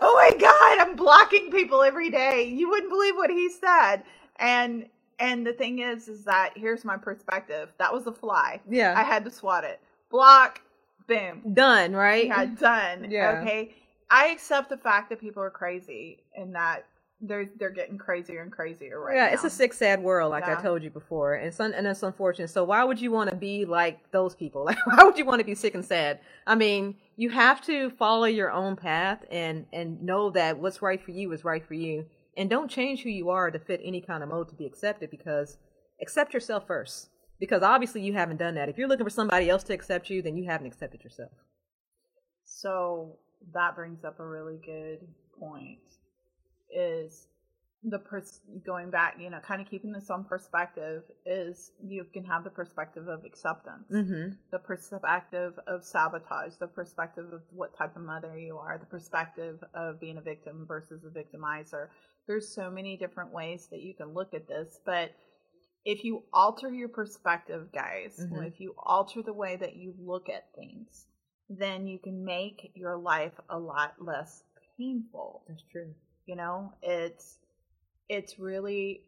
Oh 0.00 0.14
my 0.14 0.36
god, 0.38 0.78
I'm 0.78 0.96
blocking 0.96 1.50
people 1.50 1.82
every 1.82 2.10
day. 2.10 2.44
You 2.44 2.68
wouldn't 2.68 2.90
believe 2.90 3.16
what 3.16 3.30
he 3.30 3.50
said. 3.50 4.02
And 4.36 4.86
and 5.18 5.46
the 5.46 5.52
thing 5.52 5.80
is, 5.80 6.08
is 6.08 6.24
that 6.24 6.52
here's 6.56 6.84
my 6.84 6.96
perspective. 6.96 7.70
That 7.78 7.92
was 7.92 8.06
a 8.06 8.12
fly. 8.12 8.60
Yeah. 8.68 8.94
I 8.96 9.02
had 9.02 9.24
to 9.24 9.30
swat 9.30 9.64
it. 9.64 9.80
Block. 10.10 10.60
Boom. 11.06 11.42
Done, 11.54 11.94
right? 11.94 12.26
Yeah, 12.26 12.44
done. 12.46 13.06
Yeah. 13.10 13.40
Okay. 13.40 13.74
I 14.10 14.28
accept 14.28 14.70
the 14.70 14.76
fact 14.76 15.10
that 15.10 15.20
people 15.20 15.42
are 15.42 15.50
crazy 15.50 16.18
and 16.36 16.54
that 16.54 16.86
they're 17.20 17.48
they're 17.58 17.70
getting 17.70 17.98
crazier 17.98 18.42
and 18.42 18.52
crazier 18.52 19.00
right 19.00 19.16
yeah, 19.16 19.26
now. 19.26 19.32
it's 19.32 19.44
a 19.44 19.50
sick, 19.50 19.72
sad 19.72 20.02
world, 20.02 20.30
like 20.30 20.44
Yeah. 20.46 20.58
I 20.58 20.62
told 20.62 20.82
you 20.82 20.90
before, 20.90 21.34
and 21.34 21.54
un- 21.60 21.74
and 21.74 21.86
it's 21.86 22.02
unfortunate. 22.02 22.48
So 22.48 22.62
why 22.64 22.84
would 22.84 23.00
you 23.00 23.10
want 23.10 23.30
to 23.30 23.36
be 23.36 23.64
like 23.64 24.10
those 24.12 24.34
people? 24.34 24.64
Like, 24.68 24.78
why 24.86 25.02
would 25.02 25.18
you 25.18 25.24
want 25.24 25.40
to 25.40 25.44
be 25.44 25.54
sick 25.54 25.74
and 25.74 25.84
sad? 25.84 26.20
I 26.46 26.54
mean, 26.54 26.96
you 27.16 27.30
have 27.30 27.60
to 27.66 27.90
follow 27.90 28.26
your 28.26 28.52
own 28.52 28.76
path 28.76 29.24
and 29.30 29.66
and 29.72 30.02
know 30.02 30.30
that 30.30 30.58
what's 30.58 30.80
right 30.80 31.02
for 31.02 31.10
you 31.10 31.32
is 31.32 31.44
right 31.44 31.66
for 31.66 31.74
you, 31.74 32.06
and 32.36 32.48
don't 32.48 32.70
change 32.70 33.02
who 33.02 33.10
you 33.10 33.30
are 33.30 33.50
to 33.50 33.58
fit 33.58 33.80
any 33.82 34.00
kind 34.00 34.22
of 34.22 34.28
mode 34.28 34.48
to 34.50 34.54
be 34.54 34.66
accepted. 34.66 35.10
Because 35.10 35.56
accept 36.00 36.32
yourself 36.34 36.66
first. 36.66 37.08
Because 37.40 37.62
obviously 37.62 38.00
you 38.02 38.12
haven't 38.14 38.38
done 38.38 38.54
that. 38.56 38.68
If 38.68 38.78
you're 38.78 38.88
looking 38.88 39.06
for 39.06 39.10
somebody 39.10 39.48
else 39.48 39.62
to 39.64 39.72
accept 39.74 40.10
you, 40.10 40.22
then 40.22 40.36
you 40.36 40.44
haven't 40.48 40.66
accepted 40.66 41.02
yourself. 41.04 41.30
So 42.44 43.16
that 43.54 43.76
brings 43.76 44.04
up 44.04 44.18
a 44.18 44.26
really 44.26 44.58
good 44.64 45.06
point. 45.38 45.78
Is 46.70 47.28
the 47.84 47.98
pers- 47.98 48.40
going 48.66 48.90
back, 48.90 49.16
you 49.20 49.30
know, 49.30 49.38
kind 49.40 49.62
of 49.62 49.68
keeping 49.68 49.92
this 49.92 50.10
on 50.10 50.24
perspective 50.24 51.04
is 51.24 51.70
you 51.82 52.04
can 52.12 52.24
have 52.24 52.42
the 52.44 52.50
perspective 52.50 53.06
of 53.08 53.24
acceptance, 53.24 53.86
Mm-hmm. 53.90 54.34
the 54.50 54.58
perspective 54.58 55.58
of 55.66 55.84
sabotage, 55.84 56.56
the 56.58 56.66
perspective 56.66 57.32
of 57.32 57.42
what 57.52 57.76
type 57.76 57.94
of 57.96 58.02
mother 58.02 58.36
you 58.36 58.58
are, 58.58 58.78
the 58.78 58.86
perspective 58.86 59.62
of 59.74 60.00
being 60.00 60.18
a 60.18 60.20
victim 60.20 60.64
versus 60.66 61.04
a 61.04 61.08
victimizer. 61.08 61.88
There's 62.26 62.52
so 62.52 62.68
many 62.70 62.96
different 62.96 63.32
ways 63.32 63.68
that 63.70 63.80
you 63.80 63.94
can 63.94 64.12
look 64.12 64.34
at 64.34 64.48
this, 64.48 64.80
but 64.84 65.12
if 65.84 66.02
you 66.04 66.24
alter 66.32 66.70
your 66.70 66.88
perspective, 66.88 67.70
guys, 67.72 68.18
Mhm. 68.18 68.44
if 68.46 68.60
you 68.60 68.74
alter 68.76 69.22
the 69.22 69.32
way 69.32 69.56
that 69.56 69.76
you 69.76 69.94
look 69.98 70.28
at 70.28 70.52
things, 70.54 71.06
then 71.48 71.86
you 71.86 71.98
can 71.98 72.24
make 72.24 72.72
your 72.74 72.96
life 72.98 73.38
a 73.48 73.58
lot 73.58 74.02
less 74.02 74.42
painful 74.76 75.44
That's 75.48 75.62
true. 75.62 75.94
You 76.28 76.36
know? 76.36 76.72
It's 76.82 77.38
it's 78.08 78.38
really 78.38 79.02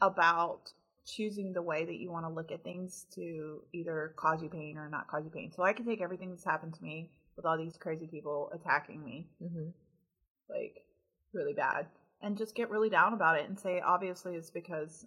about 0.00 0.72
choosing 1.06 1.52
the 1.52 1.62
way 1.62 1.84
that 1.84 1.96
you 1.96 2.10
want 2.10 2.24
to 2.24 2.32
look 2.32 2.52
at 2.52 2.62
things 2.62 3.06
to 3.14 3.62
either 3.72 4.12
cause 4.16 4.42
you 4.42 4.48
pain 4.48 4.76
or 4.78 4.88
not 4.88 5.08
cause 5.08 5.24
you 5.24 5.30
pain. 5.30 5.50
So 5.54 5.62
i 5.62 5.72
can 5.72 5.84
take 5.84 6.00
everything 6.00 6.30
that's 6.30 6.44
happened 6.44 6.74
to 6.74 6.82
me 6.82 7.10
with 7.36 7.44
all 7.44 7.58
these 7.58 7.76
crazy 7.76 8.06
people 8.06 8.50
attacking 8.54 9.04
me. 9.04 9.26
Mm-hmm. 9.42 9.68
like 10.48 10.84
really 11.32 11.52
bad. 11.52 11.86
And 12.22 12.36
just 12.36 12.54
get 12.54 12.70
really 12.70 12.90
down 12.90 13.14
about 13.14 13.38
it 13.38 13.48
and 13.48 13.58
say 13.58 13.80
obviously 13.80 14.34
it's 14.34 14.50
because 14.50 15.06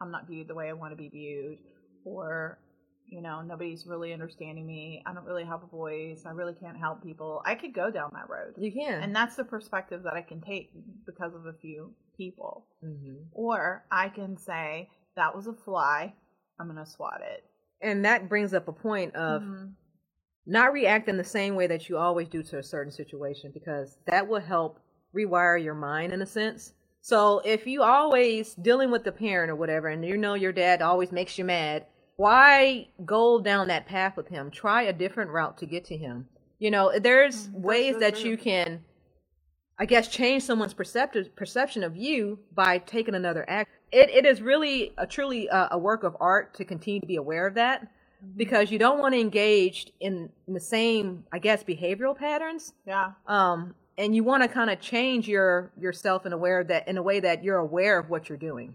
i'm 0.00 0.10
not 0.10 0.26
viewed 0.26 0.48
the 0.48 0.54
way 0.54 0.68
i 0.68 0.72
want 0.72 0.92
to 0.92 0.96
be 0.96 1.08
viewed 1.08 1.58
or 2.04 2.58
you 3.08 3.22
know 3.22 3.40
nobody's 3.42 3.86
really 3.86 4.12
understanding 4.12 4.66
me 4.66 5.02
i 5.06 5.12
don't 5.14 5.24
really 5.24 5.44
have 5.44 5.62
a 5.62 5.66
voice 5.66 6.24
i 6.26 6.30
really 6.30 6.52
can't 6.54 6.76
help 6.76 7.02
people 7.02 7.40
i 7.46 7.54
could 7.54 7.72
go 7.72 7.90
down 7.90 8.10
that 8.12 8.28
road 8.28 8.52
You 8.58 8.70
can. 8.72 9.02
and 9.02 9.14
that's 9.16 9.36
the 9.36 9.44
perspective 9.44 10.02
that 10.04 10.14
I 10.14 10.22
can 10.22 10.40
take 10.40 10.70
because 11.06 11.34
of 11.34 11.46
a 11.46 11.52
few 11.54 11.92
people. 12.16 12.66
mm-hmm. 12.84 13.14
Or 13.32 13.84
I 13.90 14.08
can 14.08 14.36
say, 14.36 14.90
that 15.16 15.34
was 15.34 15.46
a 15.46 15.52
fly. 15.52 16.12
I'm 16.58 16.66
going 16.66 16.84
to 16.84 16.90
swat 16.90 17.20
it. 17.22 17.44
and 17.80 18.04
that 18.04 18.28
brings 18.28 18.52
up 18.52 18.66
a 18.68 18.72
point 18.72 19.14
of 19.14 19.42
Mhm. 19.42 19.72
not 20.46 20.72
react 20.72 21.08
in 21.08 21.16
the 21.16 21.24
same 21.24 21.54
way 21.54 21.66
that 21.68 21.88
you 21.88 21.96
always 21.96 22.28
do 22.28 22.42
to 22.42 22.58
a 22.58 22.62
certain 22.62 22.90
situation 22.92 23.52
because 23.52 23.98
that 24.06 24.26
will 24.28 24.40
help 24.40 24.80
rewire 25.14 25.62
your 25.62 25.74
mind 25.74 26.12
in 26.12 26.20
a 26.22 26.26
sense. 26.26 26.74
So 27.00 27.40
if 27.44 27.66
you 27.66 27.82
always 27.82 28.54
dealing 28.54 28.90
with 28.90 29.04
the 29.04 29.12
parent 29.12 29.50
or 29.50 29.56
whatever 29.56 29.88
and 29.88 30.04
you 30.04 30.16
know 30.16 30.34
your 30.34 30.52
dad 30.52 30.82
always 30.82 31.12
makes 31.12 31.38
you 31.38 31.44
mad, 31.44 31.86
why 32.18 32.88
go 33.06 33.40
down 33.40 33.68
that 33.68 33.86
path 33.86 34.16
with 34.16 34.28
him? 34.28 34.50
Try 34.50 34.82
a 34.82 34.92
different 34.92 35.30
route 35.30 35.56
to 35.58 35.66
get 35.66 35.84
to 35.86 35.96
him. 35.96 36.28
You 36.58 36.70
know, 36.70 36.92
there's 36.98 37.48
Mm, 37.48 37.52
ways 37.60 37.94
so 37.94 38.00
that 38.00 38.24
you 38.24 38.36
can 38.36 38.84
I 39.78 39.86
guess 39.86 40.08
change 40.08 40.42
someone's 40.42 40.74
perceptive 40.74 41.34
perception 41.36 41.84
of 41.84 41.96
you 41.96 42.40
by 42.52 42.78
taking 42.78 43.14
another 43.14 43.44
act. 43.48 43.70
It 43.92 44.10
it 44.10 44.26
is 44.26 44.42
really 44.42 44.92
a 44.98 45.06
truly 45.06 45.46
a, 45.46 45.68
a 45.72 45.78
work 45.78 46.02
of 46.02 46.16
art 46.20 46.54
to 46.54 46.64
continue 46.64 47.00
to 47.00 47.06
be 47.06 47.16
aware 47.16 47.46
of 47.46 47.54
that 47.54 47.86
because 48.36 48.72
you 48.72 48.80
don't 48.80 48.98
want 48.98 49.14
to 49.14 49.20
engage 49.20 49.92
in, 50.00 50.28
in 50.48 50.54
the 50.54 50.58
same 50.60 51.22
i 51.32 51.38
guess 51.38 51.62
behavioral 51.62 52.16
patterns 52.18 52.72
Yeah. 52.84 53.12
um 53.28 53.76
and 53.96 54.16
you 54.16 54.24
want 54.24 54.42
to 54.42 54.48
kind 54.48 54.70
of 54.70 54.80
change 54.80 55.28
your 55.28 55.70
yourself 55.80 56.26
in 56.26 56.32
aware 56.32 56.64
that 56.64 56.88
in 56.88 56.98
a 56.98 57.02
way 57.02 57.20
that 57.20 57.44
you're 57.44 57.58
aware 57.58 57.96
of 58.00 58.10
what 58.10 58.28
you're 58.28 58.36
doing 58.36 58.74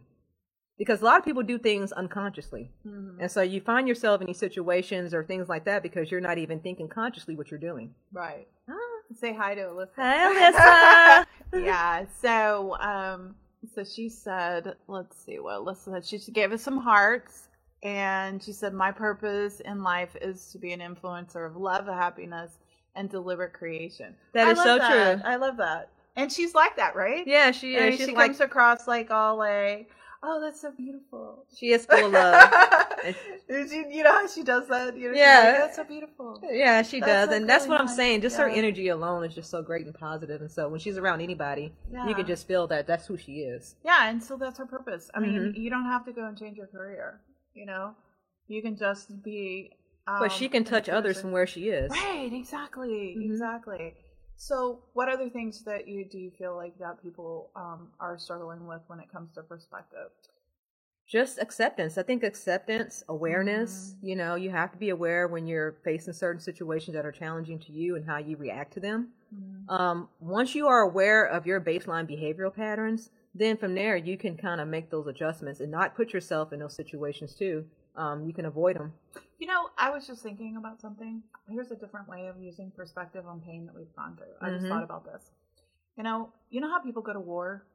because 0.84 1.02
a 1.02 1.06
lot 1.06 1.18
of 1.20 1.26
people 1.26 1.44
do 1.44 1.58
things 1.58 1.92
unconsciously 1.92 2.64
Mhm. 2.86 3.16
and 3.22 3.30
so 3.32 3.42
you 3.54 3.60
find 3.62 3.88
yourself 3.88 4.20
in 4.22 4.28
these 4.28 4.38
situations 4.48 5.14
or 5.14 5.24
things 5.24 5.48
like 5.54 5.64
that 5.70 5.82
because 5.88 6.12
you're 6.12 6.22
not 6.30 6.38
even 6.38 6.60
thinking 6.60 6.88
consciously 6.88 7.36
what 7.36 7.50
you're 7.52 7.60
doing 7.72 7.88
Right. 8.12 8.48
Say 9.24 9.34
hi 9.42 9.54
to 9.56 9.62
Alyssa. 9.62 9.90
Hi, 9.98 11.24
Alyssa. 11.54 11.64
yeah. 11.72 12.06
So, 12.22 12.76
um, 12.80 13.36
so 13.76 13.84
she 13.84 14.10
said, 14.10 14.76
let's 14.88 15.16
see 15.26 15.38
what 15.40 15.56
Alyssa 15.62 15.92
said. 16.04 16.06
She 16.22 16.32
gave 16.32 16.52
us 16.52 16.62
some 16.64 16.78
hearts. 16.78 17.48
And 17.84 18.42
she 18.42 18.54
said, 18.54 18.74
My 18.74 18.92
purpose 18.94 19.60
in 19.60 19.84
life 19.84 20.16
is 20.22 20.52
to 20.54 20.58
be 20.58 20.72
an 20.72 20.80
influencer 20.80 21.46
of 21.46 21.58
love, 21.58 21.86
happiness, 21.88 22.52
and 22.96 23.10
deliberate 23.10 23.52
creation. 23.54 24.16
That 24.34 24.48
I 24.48 24.52
is 24.52 24.58
so 24.64 24.78
that. 24.78 24.90
true. 25.20 25.30
I 25.30 25.36
love 25.36 25.58
that. 25.58 25.90
And 26.16 26.32
she's 26.32 26.56
like 26.56 26.76
that, 26.78 26.96
right? 26.96 27.28
yeah 27.28 27.52
she 27.52 27.76
I 27.78 27.80
mean, 27.90 27.94
is 27.94 28.00
she 28.00 28.16
like 28.16 28.28
comes 28.32 28.40
across 28.40 28.88
like 28.88 29.12
all 29.12 29.36
like, 29.38 29.90
oh, 30.24 30.42
that's 30.42 30.62
so 30.62 30.72
beautiful. 30.72 31.46
she 31.56 31.72
is 31.72 31.86
full 31.86 32.06
of 32.06 32.12
love 32.14 32.52
you 33.50 34.04
know 34.04 34.12
how 34.12 34.28
she 34.28 34.44
does 34.44 34.68
that? 34.70 34.98
You 34.98 35.12
know, 35.12 35.18
Yeah. 35.18 35.44
like, 35.44 35.62
that's 35.62 35.76
so 35.76 35.84
beautiful. 35.84 36.42
Yeah, 36.50 36.82
she 36.82 37.00
That's 37.00 37.12
does, 37.12 37.28
like 37.30 37.38
and 37.42 37.50
that's 37.50 37.68
what 37.68 37.80
I'm 37.80 37.88
saying. 37.88 38.22
Just 38.22 38.38
her 38.38 38.48
energy 38.48 38.88
alone 38.88 39.24
is 39.26 39.36
just 39.36 39.50
so 39.50 39.62
great 39.62 39.86
and 39.86 39.94
positive. 39.94 40.42
and 40.42 40.50
so 40.52 40.70
when 40.70 40.80
she's 40.80 40.98
around 40.98 41.22
anybody, 41.22 41.74
you 42.08 42.16
can 42.16 42.26
just 42.26 42.48
feel 42.48 42.66
that 42.68 42.88
that's 42.88 43.06
who 43.06 43.18
she 43.18 43.40
is. 43.40 43.76
Yeah, 43.84 44.10
and 44.10 44.24
so 44.24 44.38
that's 44.38 44.58
her 44.58 44.66
purpose. 44.66 45.10
I 45.14 45.20
mean, 45.20 45.34
Mhm. 45.54 45.58
you 45.58 45.70
don't 45.70 45.86
have 45.86 46.06
to 46.06 46.14
go 46.14 46.26
and 46.26 46.38
change 46.38 46.58
your 46.58 46.68
career. 46.68 47.20
You 47.54 47.66
know, 47.66 47.96
you 48.48 48.62
can 48.62 48.76
just 48.76 49.22
be. 49.24 49.72
Um, 50.08 50.20
But 50.20 50.32
she 50.32 50.50
can 50.50 50.64
an 50.64 50.70
touch 50.70 50.90
others 50.90 51.20
from 51.22 51.32
where 51.32 51.48
she 51.48 51.70
is. 51.70 51.90
Right, 51.92 52.32
exactly, 52.34 53.16
Mhm. 53.18 53.26
exactly. 53.26 53.96
So, 54.46 54.80
what 54.92 55.08
other 55.08 55.30
things 55.30 55.64
that 55.64 55.88
you 55.88 56.04
do 56.04 56.20
you 56.20 56.30
feel 56.30 56.54
like 56.58 56.78
that 56.78 57.02
people 57.02 57.50
um, 57.56 57.88
are 58.02 58.18
struggling 58.18 58.68
with 58.68 58.82
when 58.88 59.00
it 59.00 59.10
comes 59.10 59.32
to 59.36 59.42
perspective? 59.42 60.10
Just 61.08 61.40
acceptance. 61.40 61.98
I 61.98 62.04
think 62.04 62.24
acceptance, 62.24 63.06
awareness. 63.08 63.96
Mm-hmm. 63.96 64.08
You 64.08 64.16
know, 64.18 64.36
you 64.36 64.50
have 64.50 64.74
to 64.74 64.78
be 64.78 64.90
aware 64.90 65.30
when 65.30 65.48
you're 65.48 65.78
facing 65.86 66.12
certain 66.12 66.42
situations 66.42 66.94
that 66.94 67.06
are 67.06 67.12
challenging 67.12 67.58
to 67.60 67.72
you 67.72 67.96
and 67.96 68.06
how 68.06 68.18
you 68.18 68.36
react 68.36 68.74
to 68.74 68.82
them. 68.82 69.10
Um, 69.70 70.10
once 70.20 70.54
you 70.54 70.68
are 70.68 70.82
aware 70.82 71.24
of 71.24 71.48
your 71.48 71.62
baseline 71.62 72.06
behavioral 72.06 72.54
patterns, 72.54 73.12
then 73.34 73.56
from 73.56 73.76
there 73.76 73.96
you 73.96 74.18
can 74.18 74.36
kind 74.36 74.60
of 74.60 74.68
make 74.68 74.90
those 74.90 75.08
adjustments 75.08 75.62
and 75.62 75.72
not 75.72 75.96
put 75.96 76.12
yourself 76.12 76.52
in 76.52 76.60
those 76.60 76.76
situations 76.76 77.34
too. 77.34 77.66
Um, 77.96 78.26
you 78.26 78.34
can 78.34 78.46
avoid 78.46 78.76
them. 78.76 78.94
You 79.40 79.48
know, 79.48 79.70
I 79.78 79.90
was 79.90 80.08
just 80.08 80.24
thinking 80.24 80.56
about 80.58 80.82
something. 80.82 81.22
Here's 81.48 81.72
a 81.72 81.76
different 81.76 82.08
way 82.08 82.28
of 82.28 82.40
using 82.40 82.72
perspective 82.72 83.26
on 83.28 83.42
pain 83.42 83.66
that 83.66 83.76
we've 83.76 83.94
gone 83.96 84.16
through. 84.16 84.34
I 84.42 84.50
just 84.50 84.66
Mhm. 84.66 84.70
thought 84.70 84.84
about 84.84 85.06
this. 85.06 85.32
You 85.96 86.04
know, 86.04 86.32
you 86.50 86.60
know 86.62 86.70
how 86.70 86.80
people 86.80 87.02
go 87.02 87.14
to 87.14 87.20
war 87.20 87.66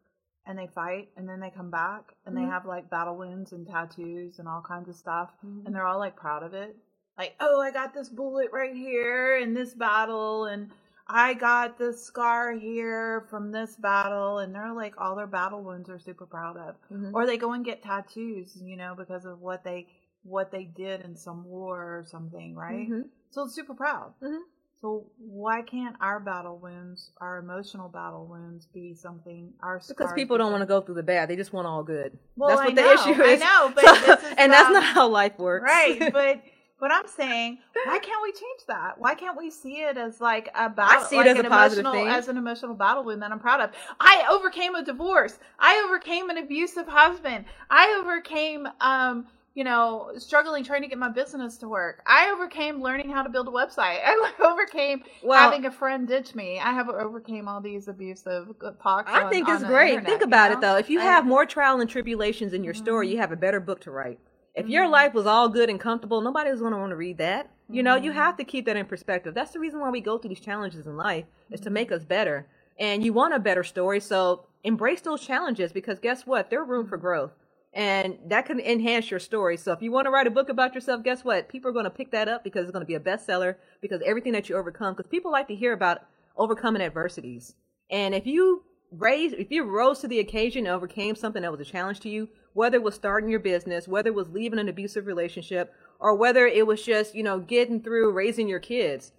and 0.46 0.58
they 0.58 0.66
fight 0.66 1.10
and 1.16 1.28
then 1.28 1.40
they 1.40 1.50
come 1.50 1.70
back 1.70 2.14
and 2.26 2.36
they 2.36 2.42
Mhm. 2.42 2.50
have 2.50 2.66
like 2.66 2.90
battle 2.90 3.16
wounds 3.16 3.52
and 3.52 3.66
tattoos 3.66 4.38
and 4.38 4.48
all 4.48 4.62
kinds 4.62 4.88
of 4.88 4.96
stuff 4.96 5.32
Mhm. 5.44 5.66
and 5.66 5.74
they're 5.74 5.86
all 5.86 5.98
like 5.98 6.16
proud 6.16 6.42
of 6.42 6.54
it. 6.54 6.76
Like, 7.16 7.36
oh, 7.40 7.60
I 7.60 7.70
got 7.70 7.92
this 7.94 8.08
bullet 8.08 8.50
right 8.52 8.74
here 8.74 9.36
in 9.36 9.54
this 9.54 9.74
battle 9.74 10.46
and 10.46 10.70
I 11.06 11.34
got 11.34 11.78
this 11.78 12.02
scar 12.04 12.52
here 12.52 13.22
from 13.30 13.50
this 13.50 13.76
battle 13.76 14.38
and 14.38 14.54
they're 14.54 14.72
like 14.72 15.00
all 15.00 15.14
their 15.16 15.26
battle 15.26 15.62
wounds 15.62 15.88
are 15.88 15.98
super 15.98 16.26
proud 16.26 16.56
of 16.56 16.76
Mhm. 16.90 17.14
or 17.14 17.24
they 17.26 17.36
go 17.38 17.52
and 17.52 17.64
get 17.64 17.82
tattoos 17.82 18.60
you 18.62 18.76
know 18.76 18.94
because 18.94 19.24
of 19.24 19.40
what 19.40 19.64
they 19.64 19.86
what 20.28 20.50
they 20.50 20.64
did 20.64 21.00
in 21.02 21.16
some 21.16 21.44
war 21.44 21.98
or 21.98 22.04
something 22.04 22.54
right 22.54 22.88
Mhm. 22.88 23.04
so 23.30 23.44
it's 23.44 23.54
super 23.54 23.74
proud 23.74 24.12
Mhm. 24.22 24.40
so 24.80 25.06
why 25.18 25.62
can't 25.62 25.96
our 26.00 26.20
battle 26.20 26.58
wounds 26.58 27.10
our 27.20 27.38
emotional 27.38 27.88
battle 27.88 28.26
wounds 28.26 28.66
be 28.66 28.94
something 28.94 29.52
our 29.62 29.80
Because 29.88 30.12
people 30.12 30.38
don't 30.38 30.52
want 30.52 30.62
to 30.62 30.66
go 30.66 30.80
through 30.80 30.94
the 30.96 31.02
bad; 31.02 31.28
they 31.28 31.36
just 31.36 31.52
want 31.52 31.66
all 31.66 31.82
good. 31.82 32.18
Well, 32.36 32.50
that's 32.50 32.60
I 32.60 32.64
what 32.66 32.74
the 32.76 32.82
know, 32.82 32.92
issue 32.94 33.22
I 33.22 33.26
is. 33.34 33.40
know, 33.40 33.72
but 33.74 33.84
So- 33.86 33.94
this 34.16 34.22
is 34.24 34.34
and 34.38 34.52
that's 34.52 34.70
not 34.70 34.82
how 34.84 35.08
life 35.08 35.38
works, 35.38 35.64
right 35.64 36.12
but 36.12 36.40
but 36.80 36.92
i'm 36.92 37.08
saying 37.08 37.58
why 37.86 37.98
can't 37.98 38.22
we 38.22 38.30
change 38.30 38.60
that 38.68 39.00
why 39.00 39.12
can't 39.16 39.36
we 39.36 39.50
see 39.50 39.78
it 39.82 39.96
as 39.98 40.20
like 40.20 40.48
a 40.54 40.68
battle 40.70 41.04
see 41.06 41.16
it 41.16 41.18
like 41.18 41.26
as 41.26 41.38
an 41.40 41.46
a 41.46 41.50
positive 41.50 41.84
emotional 41.84 42.04
thing. 42.04 42.14
as 42.18 42.28
an 42.28 42.36
emotional 42.36 42.72
battle 42.76 43.02
wound 43.02 43.20
that 43.20 43.32
i'm 43.32 43.40
proud 43.40 43.60
of 43.60 43.70
i 43.98 44.24
overcame 44.30 44.76
a 44.76 44.84
divorce 44.84 45.40
i 45.58 45.82
overcame 45.84 46.30
an 46.30 46.38
abusive 46.38 46.86
husband 46.86 47.44
i 47.68 47.96
overcame 48.00 48.68
um 48.80 49.26
you 49.58 49.64
know, 49.64 50.12
struggling 50.18 50.62
trying 50.62 50.82
to 50.82 50.86
get 50.88 50.98
my 50.98 51.08
business 51.08 51.56
to 51.56 51.68
work. 51.68 52.00
I 52.06 52.30
overcame 52.30 52.80
learning 52.80 53.10
how 53.10 53.24
to 53.24 53.28
build 53.28 53.48
a 53.48 53.50
website. 53.50 53.98
I 54.04 54.30
overcame 54.40 55.02
Well, 55.20 55.36
having 55.50 55.64
a 55.66 55.70
friend 55.72 56.06
ditch 56.06 56.32
me. 56.36 56.60
I 56.60 56.70
have 56.72 56.88
overcame 56.88 57.48
all 57.48 57.60
these 57.60 57.88
abusive 57.88 58.54
talks. 58.80 59.10
I 59.12 59.24
on- 59.24 59.30
think 59.32 59.48
it's 59.48 59.64
great. 59.64 59.94
internet, 59.94 60.06
Think 60.10 60.20
you 60.20 60.26
about 60.28 60.52
know? 60.52 60.58
it 60.58 60.60
though. 60.60 60.76
If 60.76 60.88
you 60.88 61.00
I- 61.00 61.04
have 61.06 61.26
more 61.26 61.44
trial 61.44 61.80
and 61.80 61.90
tribulations 61.90 62.52
in 62.52 62.62
your 62.62 62.72
story, 62.74 63.08
Mhm. 63.08 63.10
you 63.10 63.18
have 63.18 63.32
a 63.32 63.36
better 63.36 63.58
book 63.58 63.80
to 63.80 63.90
write. 63.90 64.20
If 64.54 64.68
your 64.68 64.84
Mhm. 64.84 64.90
life 64.92 65.12
was 65.14 65.26
all 65.26 65.48
good 65.48 65.68
and 65.68 65.80
comfortable, 65.80 66.20
nobody 66.20 66.52
was 66.52 66.60
going 66.60 66.72
to 66.72 66.78
want 66.78 66.90
to 66.90 66.96
read 66.96 67.18
that. 67.18 67.50
You 67.68 67.82
know, 67.82 67.96
you 67.96 68.12
Mhm. 68.12 68.14
have 68.14 68.36
to 68.36 68.44
keep 68.44 68.64
that 68.66 68.76
in 68.76 68.86
perspective. 68.86 69.34
That's 69.34 69.50
the 69.50 69.58
reason 69.58 69.80
why 69.80 69.90
we 69.90 70.00
go 70.00 70.18
through 70.18 70.28
these 70.28 70.40
challenges 70.40 70.86
in 70.86 70.96
life 70.96 71.24
is 71.50 71.60
to 71.62 71.70
make 71.70 71.90
us 71.90 72.04
better. 72.04 72.46
and 72.80 73.02
you 73.02 73.12
want 73.12 73.34
a 73.34 73.40
better 73.40 73.64
story. 73.64 73.98
So 73.98 74.44
embrace 74.62 75.00
those 75.00 75.20
challenges 75.20 75.72
because 75.72 75.98
guess 75.98 76.24
what? 76.28 76.48
There's 76.48 76.68
room 76.68 76.86
for 76.86 76.96
growth. 76.96 77.32
And 77.74 78.18
that 78.26 78.46
can 78.46 78.60
enhance 78.60 79.10
your 79.10 79.20
story. 79.20 79.56
So 79.56 79.72
if 79.72 79.82
you 79.82 79.92
want 79.92 80.06
to 80.06 80.10
write 80.10 80.26
a 80.26 80.30
book 80.30 80.48
about 80.48 80.74
yourself, 80.74 81.04
guess 81.04 81.22
what? 81.22 81.48
People 81.48 81.70
are 81.70 81.74
going 81.74 81.84
to 81.84 81.90
pick 81.90 82.10
that 82.12 82.28
up 82.28 82.42
because 82.42 82.62
it's 82.62 82.72
going 82.72 82.84
to 82.84 82.86
be 82.86 82.94
a 82.94 83.00
bestseller 83.00 83.56
because 83.80 84.00
everything 84.04 84.32
that 84.32 84.48
you 84.48 84.56
overcome, 84.56 84.94
because 84.94 85.10
people 85.10 85.30
like 85.30 85.48
to 85.48 85.54
hear 85.54 85.72
about 85.72 86.00
overcoming 86.36 86.82
adversities. 86.82 87.54
And 87.90 88.14
if 88.14 88.26
you 88.26 88.64
raise, 88.90 89.32
if 89.32 89.50
you 89.50 89.64
rose 89.64 90.00
to 90.00 90.08
the 90.08 90.18
occasion 90.18 90.66
and 90.66 90.74
overcame 90.74 91.14
something 91.14 91.42
that 91.42 91.52
was 91.52 91.60
a 91.60 91.70
challenge 91.70 92.00
to 92.00 92.08
you, 92.08 92.28
whether 92.54 92.76
it 92.76 92.82
was 92.82 92.94
starting 92.94 93.28
your 93.28 93.40
business, 93.40 93.86
whether 93.86 94.08
it 94.08 94.14
was 94.14 94.30
leaving 94.30 94.58
an 94.58 94.68
abusive 94.68 95.06
relationship, 95.06 95.72
or 96.00 96.14
whether 96.14 96.46
it 96.46 96.66
was 96.66 96.82
just, 96.82 97.14
you 97.14 97.22
know, 97.22 97.38
getting 97.38 97.82
through 97.82 98.12
raising 98.12 98.48
your 98.48 98.60
kids, 98.60 99.12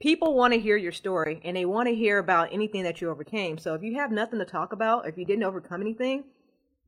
people 0.00 0.34
want 0.34 0.52
to 0.52 0.60
hear 0.60 0.76
your 0.76 0.92
story 0.92 1.40
and 1.44 1.56
they 1.56 1.64
want 1.64 1.88
to 1.88 1.94
hear 1.94 2.18
about 2.18 2.52
anything 2.52 2.84
that 2.84 3.00
you 3.00 3.10
overcame. 3.10 3.58
So 3.58 3.74
if 3.74 3.82
you 3.82 3.96
have 3.96 4.12
nothing 4.12 4.38
to 4.38 4.44
talk 4.44 4.72
about, 4.72 5.08
if 5.08 5.18
you 5.18 5.24
didn't 5.24 5.44
overcome 5.44 5.80
anything, 5.80 6.24